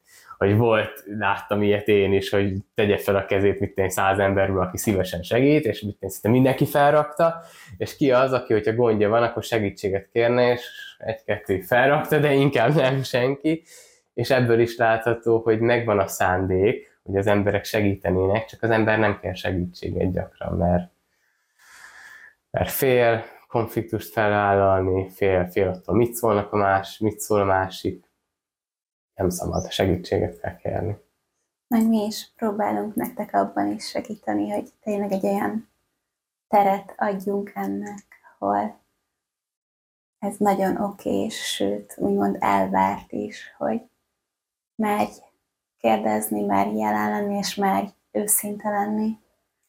[0.45, 4.61] Hogy volt, láttam ilyet én is, hogy tegye fel a kezét, mit tenni száz emberből,
[4.61, 7.40] aki szívesen segít, és mit tenni, mindenki felrakta,
[7.76, 10.66] és ki az, aki, hogyha gondja van, akkor segítséget kérne, és
[10.99, 13.62] egy-kettő felrakta, de inkább nem senki.
[14.14, 18.99] És ebből is látható, hogy megvan a szándék, hogy az emberek segítenének, csak az ember
[18.99, 20.90] nem kell segítséget gyakran, mert,
[22.51, 28.05] mert fél konfliktust felvállalni, fél, fél attól mit szólnak a más, mit szól a másik,
[29.14, 30.96] nem szabad, segítséget kell kérni.
[31.68, 35.68] Meg mi is próbálunk nektek abban is segíteni, hogy tényleg egy olyan
[36.48, 38.04] teret adjunk ennek,
[38.38, 38.82] hol
[40.24, 43.82] ez nagyon oké, és sőt, úgymond elvárt is, hogy
[44.74, 45.22] megy
[45.78, 49.18] kérdezni, már jelen lenni, és már őszinte lenni.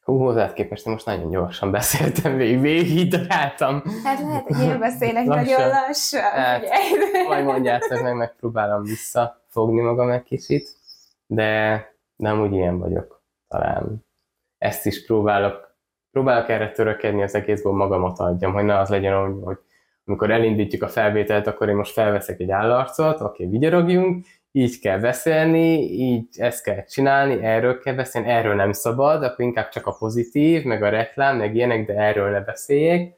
[0.06, 3.84] Hú, hozzád képest most nagyon gyorsan beszéltem, végig, végig daráltam.
[4.04, 5.44] Hát lehet, hogy én beszélek lassan.
[5.44, 6.22] nagyon lassan.
[6.22, 6.64] Hát,
[7.28, 10.70] majd mondjátok meg, megpróbálom visszafogni magam egy kicsit,
[11.28, 11.80] de
[12.16, 14.06] nem úgy ilyen vagyok talán.
[14.58, 15.76] Ezt is próbálok,
[16.12, 19.58] próbálok erre törökedni az egészből magamat adjam, hogy ne az legyen, hogy
[20.06, 24.26] amikor elindítjuk a felvételt, akkor én most felveszek egy állarcot, oké, okay, vigyorogjunk,
[24.58, 29.70] így kell beszélni, így ezt kell csinálni, erről kell beszélni, erről nem szabad, akkor inkább
[29.70, 33.18] csak a pozitív, meg a reklám, meg ilyenek, de erről ne beszéljek.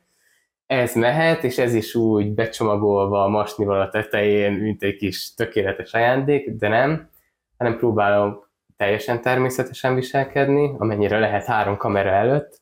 [0.65, 5.93] Ez mehet, és ez is úgy becsomagolva a masnival a tetején, mint egy kis tökéletes
[5.93, 7.09] ajándék, de nem,
[7.57, 8.43] hanem próbálom
[8.77, 12.61] teljesen természetesen viselkedni, amennyire lehet három kamera előtt,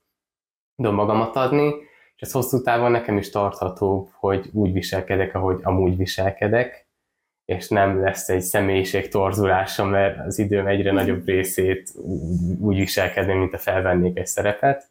[0.75, 1.73] tudom magamat adni,
[2.15, 6.84] és ez hosszú távon nekem is tartható, hogy úgy viselkedek, ahogy amúgy viselkedek,
[7.45, 11.89] és nem lesz egy személyiség torzulása, mert az időm egyre nagyobb részét
[12.59, 14.89] úgy viselkedni, mint a felvennék egy szerepet,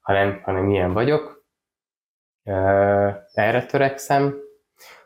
[0.00, 1.44] hanem, hanem ilyen vagyok.
[3.32, 4.34] Erre törekszem.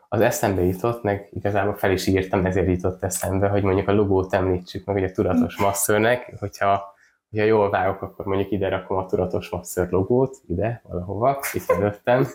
[0.09, 4.33] az eszembe jutott, meg igazából fel is írtam, ezért jutott eszembe, hogy mondjuk a logót
[4.33, 6.93] említsük meg, hogy a tudatos masszörnek, hogyha,
[7.29, 12.27] hogyha jól vágok, akkor mondjuk ide rakom a tudatos masször logót, ide, valahova, itt előttem.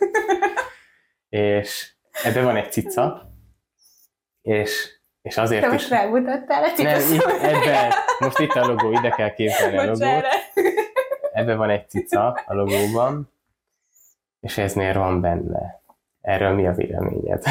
[1.28, 3.27] és ebben van egy cica,
[4.48, 5.90] és, és azért Te most is...
[5.90, 10.24] rámutattál a Nem, itt, ebben, most itt a logó, ide kell képzelni a logót.
[11.32, 13.32] Ebben van egy cica a logóban,
[14.40, 15.82] és ez miért van benne?
[16.20, 17.42] Erről mi a véleményed?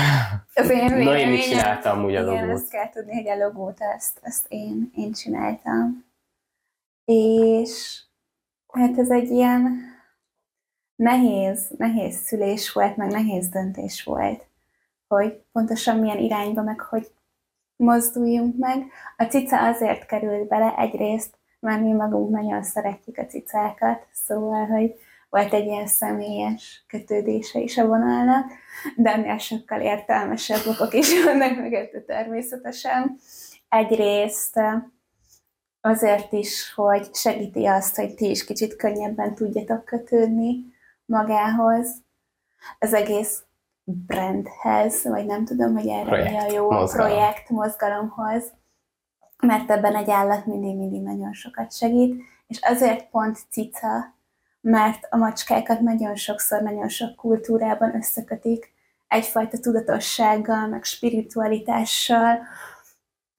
[0.53, 2.55] Az én véleményem- csinálta amúgy a Igen, logót.
[2.55, 6.05] azt kell tudni, hogy a logót ezt, ezt én, én csináltam.
[7.05, 8.01] És
[8.73, 9.79] hát ez egy ilyen
[10.95, 14.46] nehéz, nehéz szülés volt, meg nehéz döntés volt,
[15.07, 17.11] hogy pontosan milyen irányba, meg hogy
[17.75, 18.85] mozduljunk meg.
[19.17, 24.95] A cica azért került bele egyrészt, mert mi magunk nagyon szeretjük a cicákat, szóval, hogy
[25.29, 28.51] volt egy ilyen személyes kötődése is a vonalnak,
[28.95, 33.17] de ennél sokkal értelmesebb okok is vannak mögötte természetesen.
[33.69, 34.81] Egyrészt eh,
[35.81, 40.65] azért is, hogy segíti azt, hogy ti is kicsit könnyebben tudjatok kötődni
[41.05, 42.05] magához,
[42.79, 43.46] az egész
[43.89, 47.07] brandhez, vagy nem tudom, hogy erre mi a Projekt, jó mozgalom.
[47.07, 48.43] projekt mozgalomhoz,
[49.41, 54.15] mert ebben egy állat mindig-mindig nagyon sokat segít, és azért pont cica,
[54.61, 58.75] mert a macskákat nagyon sokszor, nagyon sok kultúrában összekötik
[59.07, 62.39] egyfajta tudatossággal, meg spiritualitással,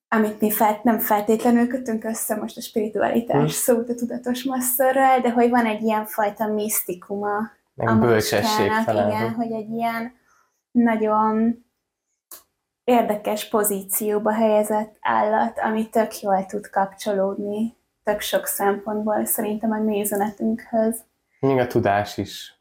[0.08, 3.48] amit mi fel, nem feltétlenül kötünk össze most a spiritualitás Hm.
[3.48, 9.12] szót a tudatos masszörrel, de hogy van egy ilyen fajta misztikuma Meg a bölcsesség macskának,
[9.12, 10.12] igen, hogy egy ilyen
[10.82, 11.64] nagyon
[12.84, 17.76] érdekes pozícióba helyezett állat, ami tök jól tud kapcsolódni
[18.08, 21.00] tök sok szempontból szerintem a mi üzenetünkhöz.
[21.40, 22.60] Még a tudás is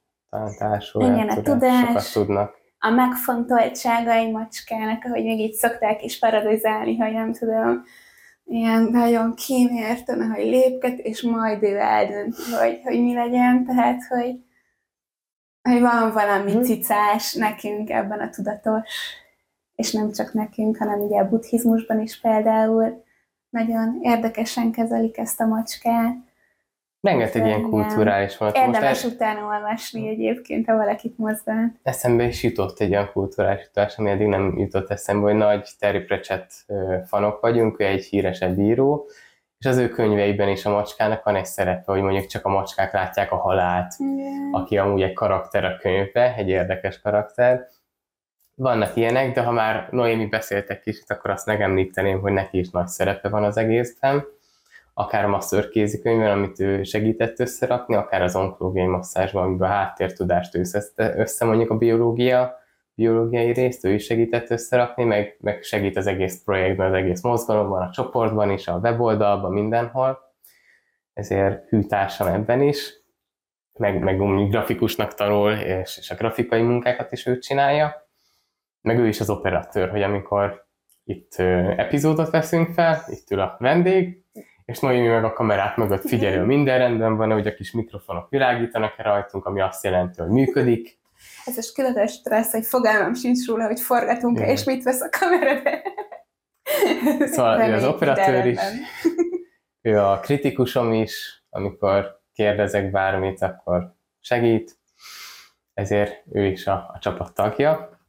[0.58, 1.02] társul.
[1.02, 1.88] Igen, a tudás.
[1.88, 2.56] Sokat tudnak.
[2.80, 7.84] A megfontoltsága egy macskának, ahogy még így szokták is paradizálni, hogy nem tudom,
[8.44, 14.36] ilyen nagyon kímérten, hogy lépket, és majd ő eldönt, hogy, hogy mi legyen, tehát, hogy,
[15.72, 16.62] hogy van valami Mhm.
[16.62, 18.90] cicás nekünk ebben a tudatos,
[19.76, 23.04] és nem csak nekünk, hanem ugye a buddhizmusban is például
[23.50, 26.16] nagyon érdekesen kezelik ezt a macskát.
[27.02, 28.50] Rengeteg ilyen kulturális van.
[28.56, 31.72] Most Érdemes el, utána olvasni egyébként, ha valakit mozgat.
[31.84, 36.00] eszembe is jutott egy olyan kulturális utás, ami eddig nem jutott eszembe, hogy nagy Terry
[36.00, 36.52] Pratchett
[37.06, 39.08] fanok vagyunk, ő egy híresebb író,
[39.60, 42.94] és az ő könyveiben is a macskának van egy szerepe, hogy mondjuk csak a macskák
[42.94, 44.50] látják a halált, Igen.
[44.52, 47.68] aki amúgy egy karakter a könyvbe, egy érdekes karakter.
[48.56, 52.88] Vannak ilyenek, de ha már Noémi beszéltek kicsit, akkor azt megemlíteném, hogy neki is nagy
[52.88, 54.26] szerepe van az egészben.
[54.94, 60.56] Akár a masször kézikönyvben, amit ő segített összerakni, akár az onkológiai masszázsban, amiben a háttértudást
[60.56, 62.56] össze, össze mondjuk a biológia,
[62.98, 67.82] biológiai részt, ő is segített összerakni, meg, meg segít az egész projektben, az egész mozgalomban,
[67.82, 70.20] a csoportban is, a weboldalban, mindenhol.
[71.14, 72.94] Ezért hűtársam ebben is
[73.80, 78.10] meg, meg grafikusnak tanul, és, és a grafikai munkákat is ő csinálja.
[78.82, 80.66] Meg ő is az operatőr, hogy amikor
[81.04, 81.34] itt
[81.78, 84.24] epizódot veszünk fel, itt ül a vendég,
[84.66, 88.94] és Noémi meg a kamerák mögött figyelő minden rendben van, hogy a kis mikrofonok világítanak
[88.98, 91.00] rajtunk, ami azt jelenti, hogy működik.
[91.48, 95.62] Ez most különös stressz, hogy fogalmam sincs róla, hogy forgatunk-e, és mit vesz a kamera
[95.62, 95.82] be.
[97.26, 98.60] Szóval ő az operatőr is.
[99.82, 104.80] Ő a kritikusom is, amikor kérdezek bármit, akkor segít,
[105.74, 108.00] ezért ő is a, a csapat tagja.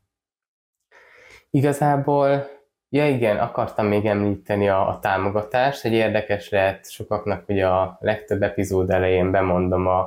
[1.50, 2.48] Igazából,
[2.88, 8.42] ja igen, akartam még említeni a, a támogatást, egy érdekes lehet sokaknak, hogy a legtöbb
[8.42, 10.00] epizód elején bemondom a,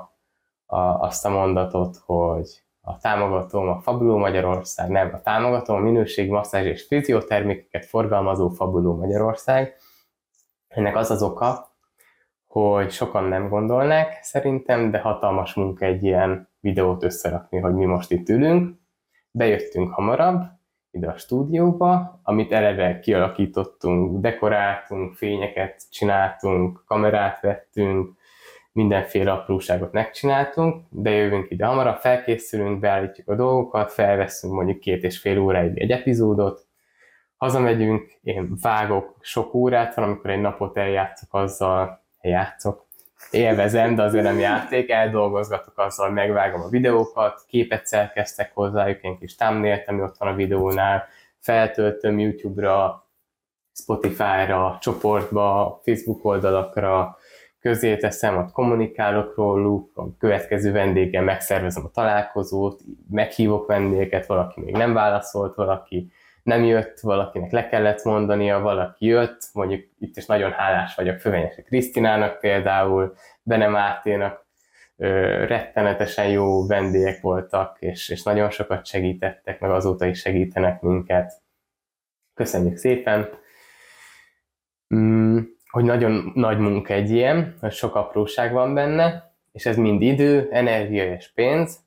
[0.66, 6.30] a, azt a mondatot, hogy a támogatóm a Fabuló Magyarország, nem, a támogatóm a minőség,
[6.30, 9.76] masszázs és fiziotermékeket forgalmazó Fabuló Magyarország.
[10.68, 11.76] Ennek az az oka,
[12.48, 18.12] hogy sokan nem gondolnák szerintem, de hatalmas munka egy ilyen videót összerakni, hogy mi most
[18.12, 18.80] itt ülünk.
[19.32, 20.42] Bejöttünk hamarabb
[20.92, 28.18] ide a stúdióba, amit eleve kialakítottunk, dekoráltunk, fényeket csináltunk, kamerát vettünk,
[28.72, 35.40] mindenféle apróságot megcsináltunk, bejövünk ide hamarabb, felkészülünk, beállítjuk a dolgokat, felveszünk mondjuk két és fél
[35.40, 36.66] óráig egy epizódot,
[37.38, 42.86] hazamegyünk, én vágok sok órát, van, amikor egy napot eljátszok azzal, játszok,
[43.32, 49.36] élvezem, de azért nem játék, eldolgozgatok azzal, megvágom a videókat, képet szerkeztek hozzájuk, én kis
[49.36, 51.08] thumbnail ami ott van a videónál,
[51.40, 53.06] feltöltöm YouTube-ra,
[53.74, 57.18] Spotify-ra, csoportba, Facebook oldalakra,
[57.62, 64.76] közé teszem, ott kommunikálok róluk, a következő vendéggel megszervezem a találkozót, meghívok vendégeket, valaki még
[64.76, 66.12] nem válaszolt, valaki
[66.44, 71.62] nem jött, valakinek le kellett mondania, valaki jött, mondjuk itt is nagyon hálás vagyok Fővenyesi
[71.62, 73.14] Krisztinának például,
[73.44, 74.46] Bene Máténak,
[75.48, 81.42] rettenetesen jó vendégek voltak, és, és nagyon sokat segítettek, meg azóta is segítenek minket.
[82.34, 83.30] Köszönjük szépen!
[84.96, 85.40] Mm,
[85.72, 90.48] hogy nagyon nagy munka egy ilyen, hogy sok apróság van benne, és ez mind idő,
[90.52, 91.80] energia és pénz,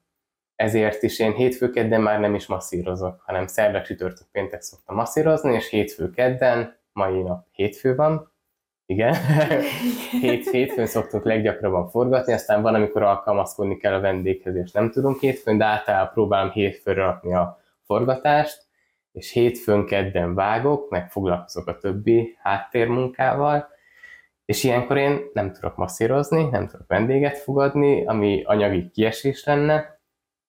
[0.57, 5.69] ezért is én hétfő-kedden már nem is masszírozok, hanem szerda, csütörtök, péntek szoktam masszírozni, és
[5.69, 8.33] hétfő-kedden, mai nap hétfő van,
[8.87, 9.15] igen,
[10.21, 15.21] Hét, hétfőn szoktunk leggyakrabban forgatni, aztán van, amikor alkalmazkodni kell a vendéghez, és nem tudunk
[15.21, 18.63] hétfőn, de általában próbálom hétfőre rakni a forgatást,
[19.13, 23.69] és hétfőn, kedden vágok, meg foglalkozok a többi háttérmunkával,
[24.45, 29.95] és ilyenkor én nem tudok masszírozni, nem tudok vendéget fogadni, ami anyagi kiesés lenne,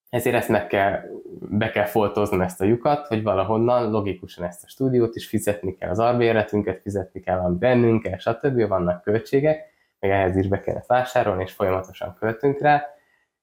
[0.09, 1.01] ezért ezt meg kell,
[1.39, 5.89] be kell foltoznom ezt a lyukat, hogy valahonnan logikusan ezt a stúdiót is fizetni kell,
[5.89, 8.67] az arbéletünket fizetni kell, van bennünk stb.
[8.67, 12.83] Vannak költségek, meg ehhez is be kellett vásárolni, és folyamatosan költünk rá,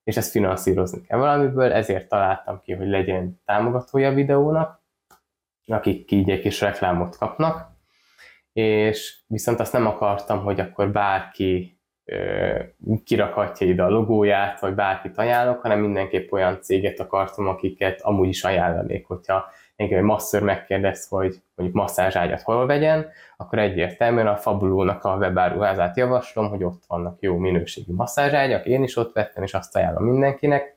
[0.05, 4.83] és ezt finanszírozni kell valamiből, ezért találtam ki, hogy legyen támogatója videónak,
[5.67, 7.72] akik így egy kis reklámot kapnak,
[8.53, 11.81] és viszont azt nem akartam, hogy akkor bárki
[13.05, 18.45] kirakhatja ide a logóját, vagy bárkit ajánlok, hanem mindenképp olyan céget akartam, akiket amúgy is
[18.45, 19.45] ajánlanék, hogyha
[19.77, 25.97] engem egy masször megkérdez, hogy mondjuk masszázságyat hol vegyen, akkor egyértelműen a Fabulónak a webáruházát
[25.97, 30.77] javaslom, hogy ott vannak jó minőségű masszázságyak, én is ott vettem, és azt ajánlom mindenkinek,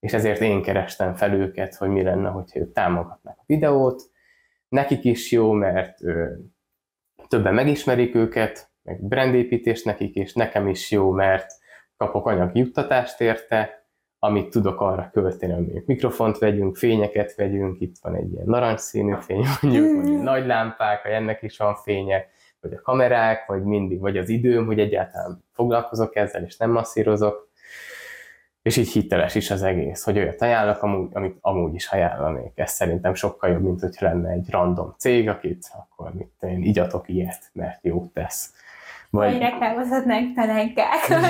[0.00, 4.02] és ezért én kerestem fel őket, hogy mi lenne, hogyha ők támogatnak a videót.
[4.68, 5.98] Nekik is jó, mert
[7.30, 11.52] többen megismerik őket, meg brandépítés nekik, és nekem is jó, mert
[11.96, 13.84] kapok anyagi juttatást érte,
[14.18, 19.44] amit tudok arra költeni, hogy mikrofont vegyünk, fényeket vegyünk, itt van egy ilyen narancsszínű fény,
[19.60, 22.26] mondjuk, vagy nagy lámpák, vagy ennek is van fénye,
[22.60, 27.49] vagy a kamerák, vagy mindig, vagy az időm, hogy egyáltalán foglalkozok ezzel, és nem masszírozok,
[28.62, 32.52] és így hiteles is az egész, hogy olyat ajánlok, amúgy, amit amúgy is ajánlanék.
[32.54, 37.08] Ez szerintem sokkal jobb, mint hogyha lenne egy random cég, akit akkor mit én igyatok
[37.08, 38.52] ilyet, mert jót tesz.
[39.10, 41.22] Vagy, vagy reklámozhatnánk pelenkákat.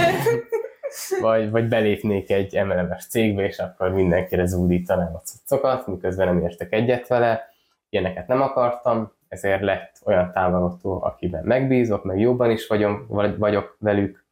[1.21, 6.73] vagy, vagy belépnék egy MLM-es cégbe, és akkor mindenkire zúdítanám a cuccokat, miközben nem értek
[6.73, 7.49] egyet vele.
[7.89, 13.07] Ilyeneket nem akartam, ezért lett olyan támogató, akiben megbízok, meg jobban is vagyom,
[13.39, 14.25] vagyok velük,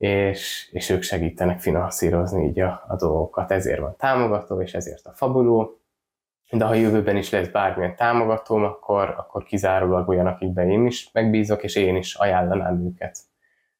[0.00, 3.50] és, és ők segítenek finanszírozni így a, a dolgokat.
[3.50, 5.80] Ezért van támogató, és ezért a fabuló.
[6.50, 11.62] De ha jövőben is lesz bármilyen támogatóm, akkor, akkor kizárólag olyan, akikben én is megbízok,
[11.62, 13.18] és én is ajánlanám őket.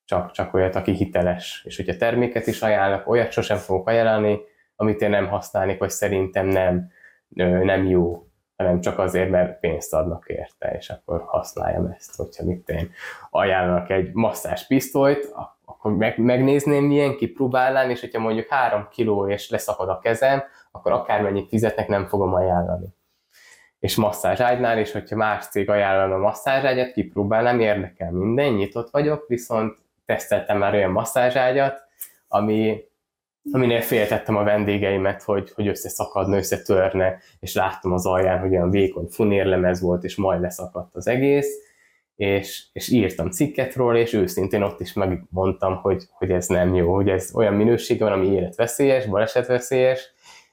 [0.04, 1.62] Csak, csak olyat, aki hiteles.
[1.66, 4.38] És hogyha terméket is ajánlok, olyat sosem fogok ajánlani,
[4.76, 6.90] amit én nem használnék, vagy szerintem nem,
[7.64, 8.26] nem jó,
[8.56, 12.90] hanem csak azért, mert pénzt adnak érte, és akkor használjam ezt, hogyha mit én
[13.30, 15.32] ajánlok egy masszás pisztolyt,
[15.70, 20.92] akkor meg, megnézném, milyen kipróbálnám, és hogyha mondjuk három kiló és leszakad a kezem, akkor
[20.92, 22.86] akármennyit fizetnek, nem fogom ajánlani.
[23.78, 29.78] És masszázságynál, és hogyha más cég ajánlana a masszázságyat, kipróbálnám, érdekel minden, nyitott vagyok, viszont
[30.06, 31.80] teszteltem már olyan masszázságyat,
[32.28, 32.84] ami,
[33.52, 39.06] aminél féltettem a vendégeimet, hogy, hogy összeszakadna, összetörne, és láttam az alján, hogy olyan vékony
[39.10, 41.69] funérlemez volt, és majd leszakadt az egész,
[42.20, 46.94] és, és írtam cikket róla, és őszintén ott is megmondtam, hogy, hogy ez nem jó,
[46.94, 50.12] hogy ez olyan minősége van, ami életveszélyes, balesetveszélyes,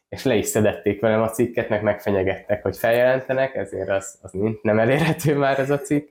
[0.09, 4.31] és le is szedették velem a cikket, meg megfenyegettek, hogy feljelentenek, ezért az, az
[4.61, 6.09] nem elérhető már ez a cikk,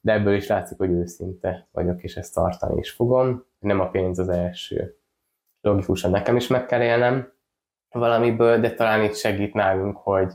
[0.00, 3.44] de ebből is látszik, hogy őszinte vagyok, és ezt tartani is fogom.
[3.58, 4.96] Nem a pénz az első.
[5.60, 7.32] Logikusan nekem is meg kell élnem
[7.90, 10.32] valamiből, de talán itt segít nálunk, hogy,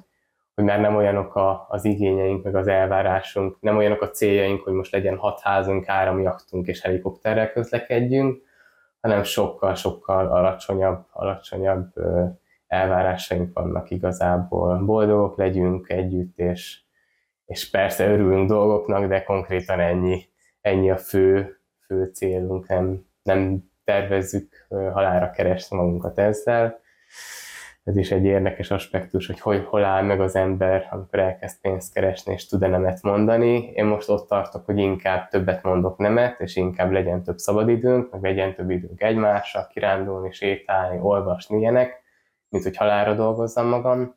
[0.55, 4.73] hogy már nem olyanok a, az igényeink, meg az elvárásunk, nem olyanok a céljaink, hogy
[4.73, 8.41] most legyen hat házunk, áramjachtunk és helikopterrel közlekedjünk,
[9.01, 11.93] hanem sokkal-sokkal alacsonyabb, alacsonyabb
[12.67, 14.77] elvárásaink vannak igazából.
[14.77, 16.81] Boldogok legyünk együtt, és,
[17.45, 20.25] és persze örülünk dolgoknak, de konkrétan ennyi,
[20.61, 26.79] ennyi a fő, fő célunk, nem, nem tervezzük halára keresni magunkat ezzel,
[27.83, 31.93] ez is egy érdekes aspektus, hogy hol, hol áll meg az ember, amikor elkezd pénzt
[31.93, 33.71] keresni, és tud-e nemet mondani.
[33.73, 38.21] Én most ott tartok, hogy inkább többet mondok nemet, és inkább legyen több szabadidőnk, meg
[38.21, 42.01] legyen több időnk egymásra, kirándulni, sétálni, olvasni ilyenek,
[42.49, 44.15] mint hogy halára dolgozzam magam.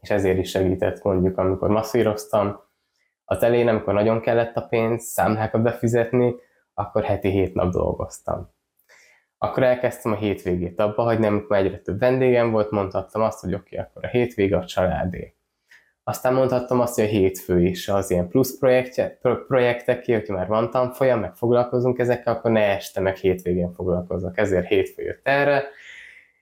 [0.00, 2.64] És ezért is segített mondjuk, amikor masszíroztam,
[3.24, 6.34] az elején, amikor nagyon kellett a pénz, számlákat befizetni,
[6.74, 8.54] akkor heti hét nap dolgoztam.
[9.38, 13.88] Akkor elkezdtem a hétvégét abba, nem egyre több vendégem volt, mondhattam azt, hogy oké, okay,
[13.88, 15.34] akkor a hétvége a családé.
[16.04, 18.58] Aztán mondhattam azt, hogy a hétfő is az ilyen plusz
[19.48, 24.38] projektek, ki, hogyha már van tanfolyam, meg foglalkozunk ezekkel, akkor ne este meg hétvégén foglalkozok.
[24.38, 25.64] Ezért hétfő jött erre,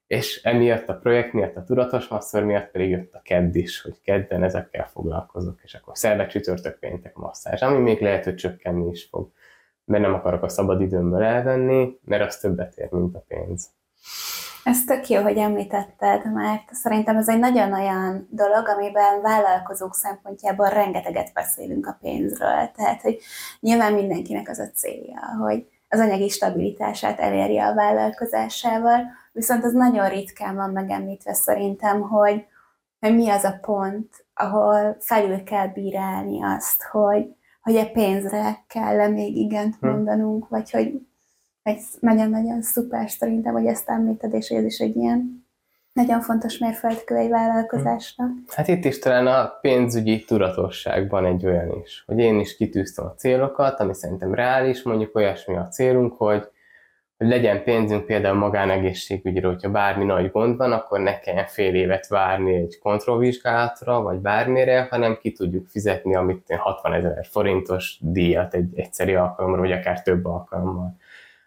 [0.06, 4.00] és emiatt a projekt miatt, a tudatos masszor miatt pedig jött a kedd is, hogy
[4.02, 9.04] kedden ezekkel foglalkozok, és akkor szerdek, csütörtök, péntek masszázs, ami még lehet, hogy csökkenni is
[9.04, 9.30] fog,
[9.84, 13.70] mert nem akarok a szabad időmből elvenni, mert az többet ér, mint a pénz.
[14.64, 20.68] Ez tök jó, hogy említetted, mert szerintem ez egy nagyon olyan dolog, amiben vállalkozók szempontjából
[20.68, 22.70] rengeteget beszélünk a pénzről.
[22.76, 23.18] Tehát, hogy
[23.60, 29.02] nyilván mindenkinek az a célja, hogy az anyagi stabilitását elérje a vállalkozásával,
[29.32, 32.46] viszont az nagyon ritkán van megemlítve szerintem, hogy,
[33.00, 37.34] hogy mi az a pont, ahol felül kell bírálni azt, hogy,
[37.64, 39.86] hogy a pénzre kell még igent hm.
[39.86, 41.00] mondanunk, vagy hogy
[41.62, 45.46] egy nagyon-nagyon szuper szerintem, hogy ezt említed, és ez is egy ilyen
[45.92, 48.30] nagyon fontos mérföldkő egy vállalkozásnak.
[48.48, 53.14] Hát itt is talán a pénzügyi tudatosságban egy olyan is, hogy én is kitűztem a
[53.14, 56.48] célokat, ami szerintem reális, mondjuk olyasmi a célunk, hogy,
[57.24, 62.06] hogy legyen pénzünk például magánegészségügyre, hogyha bármi nagy gond van, akkor ne kelljen fél évet
[62.06, 68.68] várni egy kontrollvizsgálatra, vagy bármire, hanem ki tudjuk fizetni, amit 60 ezer forintos díjat egy
[68.74, 70.96] egyszeri alkalomra, vagy akár több alkalommal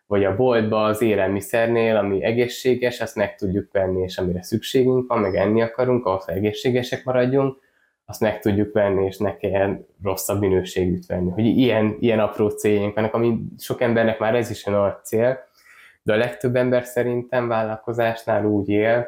[0.10, 5.20] vagy a boltba az élelmiszernél, ami egészséges, azt meg tudjuk venni, és amire szükségünk van,
[5.20, 7.60] meg enni akarunk, ahhoz, hogy egészségesek maradjunk,
[8.06, 11.30] azt meg tudjuk venni, és ne kelljen rosszabb minőségűt venni.
[11.30, 15.47] Hogy ilyen, ilyen apró céljaink vannak, ami sok embernek már ez is a nagy cél,
[16.08, 19.08] de a legtöbb ember szerintem vállalkozásnál úgy él,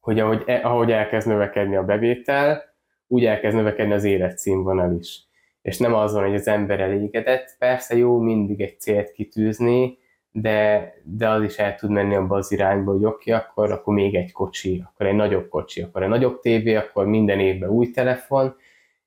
[0.00, 2.62] hogy ahogy, e, ahogy elkezd növekedni a bevétel,
[3.06, 5.24] úgy elkezd növekedni az életszínvonal is.
[5.62, 9.98] És nem az van, hogy az ember elégedett, persze jó mindig egy célt kitűzni,
[10.32, 13.94] de, de az is el tud menni abba az irányba, hogy oké, okay, akkor, akkor
[13.94, 17.90] még egy kocsi, akkor egy nagyobb kocsi, akkor egy nagyobb tévé, akkor minden évben új
[17.90, 18.56] telefon,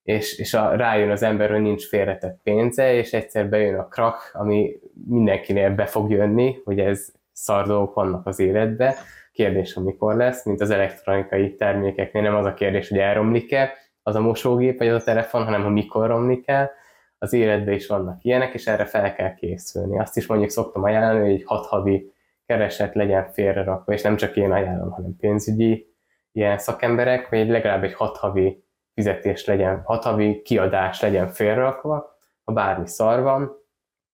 [0.03, 4.31] és, és a, rájön az ember, hogy nincs félretett pénze, és egyszer bejön a krak,
[4.33, 8.95] ami mindenkinél be fog jönni, hogy ez szar dolgok vannak az életbe.
[9.31, 13.73] Kérdés, hogy mikor lesz, mint az elektronikai termékeknél, nem az a kérdés, hogy elromlik-e
[14.03, 16.71] az a mosógép, vagy az a telefon, hanem hogy mikor romlik el,
[17.17, 19.99] az életben is vannak ilyenek, és erre fel kell készülni.
[19.99, 22.11] Azt is mondjuk szoktam ajánlani, hogy egy hat havi
[22.45, 25.87] kereset legyen félrerakva, és nem csak én ajánlom, hanem pénzügyi
[26.31, 28.62] ilyen szakemberek, hogy legalább egy hat havi
[28.93, 33.51] fizetés legyen, hat havi kiadás legyen félrerakva, ha bármi szar van,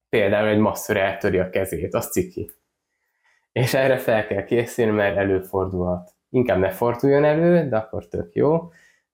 [0.09, 2.51] például egy masször eltöri a kezét, az ciki.
[3.51, 6.11] És erre fel kell készülni, mert előfordulhat.
[6.29, 8.69] Inkább ne forduljon elő, de akkor tök jó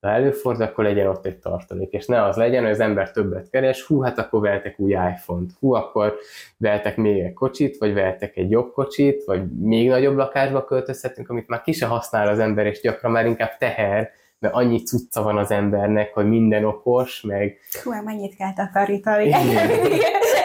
[0.06, 3.50] ha előfordul, akkor legyen ott egy tartalék, és ne az legyen, hogy az ember többet
[3.50, 6.16] keres, hú, hát akkor vehetek új iPhone-t, hú, akkor
[6.58, 11.48] vehetek még egy kocsit, vagy vehetek egy jobb kocsit, vagy még nagyobb lakásba költözhetünk, amit
[11.48, 15.38] már ki se használ az ember, és gyakran már inkább teher, mert annyi cucca van
[15.38, 17.58] az embernek, hogy minden okos, meg...
[17.84, 19.32] Hú, mennyit kell takarítani.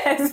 [0.04, 0.30] Ez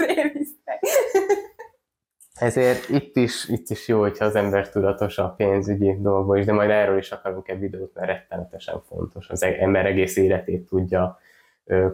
[2.39, 6.53] ezért itt is, itt is jó, hogyha az ember tudatos a pénzügyi dolgokban is, de
[6.53, 9.29] majd erről is akarunk egy videót, mert rettenetesen fontos.
[9.29, 11.19] Az e- ember egész életét tudja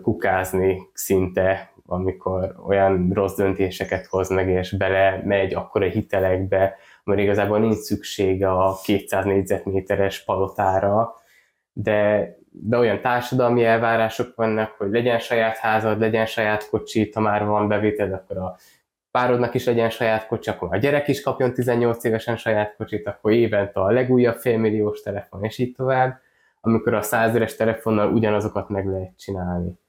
[0.01, 7.19] kukázni szinte, amikor olyan rossz döntéseket hoz meg, és bele megy akkor a hitelekbe, mert
[7.19, 11.15] igazából nincs szüksége a 200 négyzetméteres palotára,
[11.73, 17.45] de, de olyan társadalmi elvárások vannak, hogy legyen saját házad, legyen saját kocsit, ha már
[17.45, 18.57] van bevétel, akkor a
[19.11, 23.31] párodnak is legyen saját kocsi, akkor a gyerek is kapjon 18 évesen saját kocsit, akkor
[23.31, 26.19] évente a legújabb félmilliós telefon, és így tovább,
[26.61, 29.79] amikor a százeres telefonnal ugyanazokat meg lehet csinálni.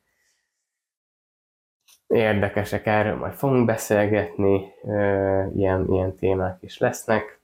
[2.06, 4.72] Érdekesek, erről majd fogunk beszélgetni,
[5.54, 7.40] ilyen, ilyen témák is lesznek.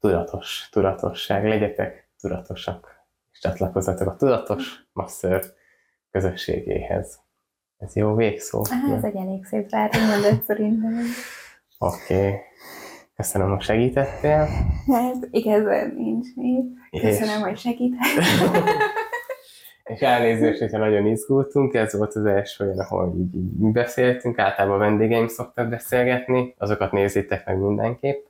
[0.00, 3.03] Tudatos, tudatosság, legyetek tudatosak,
[3.34, 5.52] és csatlakozzatok a tudatos masször
[6.10, 7.18] közösségéhez.
[7.78, 8.58] Ez jó végszó.
[8.58, 9.90] Ah, ez egy elég szép záró
[10.46, 11.00] szerintem.
[11.78, 12.16] Oké.
[12.16, 12.38] Okay.
[13.16, 14.48] Köszönöm, hogy segítettél.
[14.86, 17.02] Hát igazán nincs mit.
[17.02, 17.42] Köszönöm, és...
[17.42, 18.22] hogy segítettél.
[19.94, 24.78] és elnézést, hogyha nagyon izgultunk, ez volt az első olyan, ahol így, így beszéltünk, általában
[24.78, 28.26] vendégeim szoktak beszélgetni, azokat nézzétek meg mindenképp.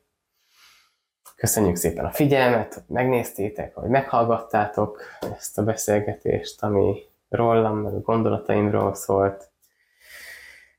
[1.44, 5.02] Köszönjük szépen a figyelmet, hogy megnéztétek, hogy meghallgattátok
[5.38, 9.50] ezt a beszélgetést, ami rólam, meg a gondolataimról szólt,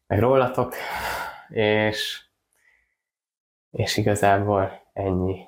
[0.08, 0.74] meg rólatok,
[1.50, 2.22] és,
[3.72, 5.42] és igazából ennyi.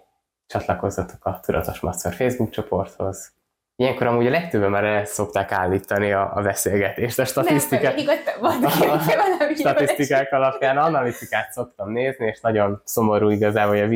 [0.47, 3.35] Csatlakozzatok a Tudatos Macor Facebook csoporthoz,
[3.75, 9.53] Ilyenkor amúgy a legtöbben már el szokták állítani a, a beszélgetést, a statisztikák, Nem, a
[9.55, 13.87] statisztikák alapján analitikát szoktam nézni, és nagyon szomorú igazából, hogy a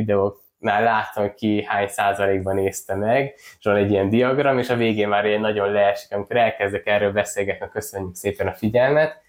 [0.61, 5.07] látom, hogy ki hány százalékban nézte meg, és van egy ilyen diagram, és a végén
[5.07, 9.21] már ilyen nagyon leesik, amikor elkezdek erről beszélgetni, köszönjük szépen a figyelmet,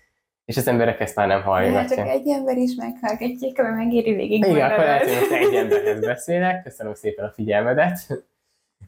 [0.44, 1.88] és az emberek ezt már nem Hát hallgatják.
[1.88, 6.62] csak egy ember is meghallgatják, ami megéri végig Igen, akkor lehet, hogy egy emberhez beszélek,
[6.62, 7.98] köszönöm szépen a figyelmedet,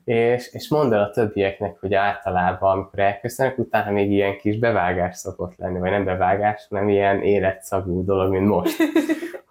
[0.05, 5.17] és, és mondd el a többieknek, hogy általában, amikor elköszönök, utána még ilyen kis bevágás
[5.17, 8.77] szokott lenni, vagy nem bevágás, hanem ilyen életszagú dolog, mint most,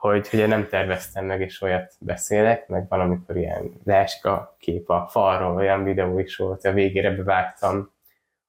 [0.10, 4.90] hogy ugye nem terveztem meg, és olyat beszélek, meg van, amikor ilyen leesik a kép
[4.90, 7.92] a falról, olyan videó is volt, hogy a végére bevágtam,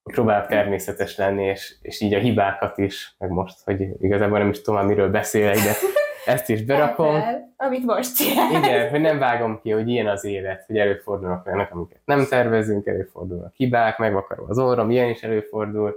[0.03, 4.49] hogy próbálok természetes lenni, és, és így a hibákat is, meg most, hogy igazából nem
[4.49, 5.71] is tudom, miről beszélek, de
[6.33, 7.15] ezt is berakom.
[7.15, 8.63] El, amit most csinál.
[8.63, 12.87] Igen, hogy nem vágom ki, hogy ilyen az élet, hogy előfordulnak olyanok, amiket nem tervezünk,
[12.87, 15.95] előfordulnak hibák, megvakarol az orrom, ilyen is előfordul,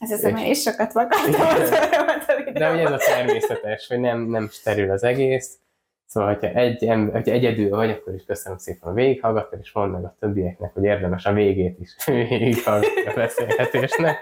[0.00, 4.20] Ez az, én is sokat vakartam az a de hogy ez a természetes, hogy nem,
[4.20, 5.58] nem steril az egész.
[6.06, 10.04] Szóval, hogyha, egy, hogyha egyedül vagy, akkor is köszönöm szépen a végighallgatót, és mondd meg
[10.04, 14.18] a többieknek, hogy érdemes a végét is végighallgatni a beszélgetésnek.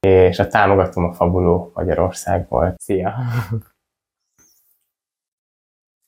[0.00, 2.74] És a támogatom a Fabuló Magyarországból.
[2.76, 3.14] Szia!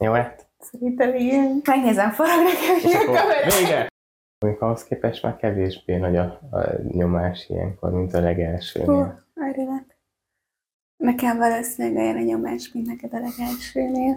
[0.04, 0.46] Jó lett?
[0.58, 1.60] Szerintem igen.
[1.64, 3.58] Megnézem, forog nekem És is a kamera.
[3.58, 3.92] vége!
[4.44, 9.26] Mondjuk ahhoz képest már kevésbé nagy a, a nyomás ilyenkor, mint a Hú, legelsőnél.
[9.34, 9.96] örülök.
[10.96, 14.12] Nekem valószínűleg olyan a nyomás, mint neked a legelsőnél.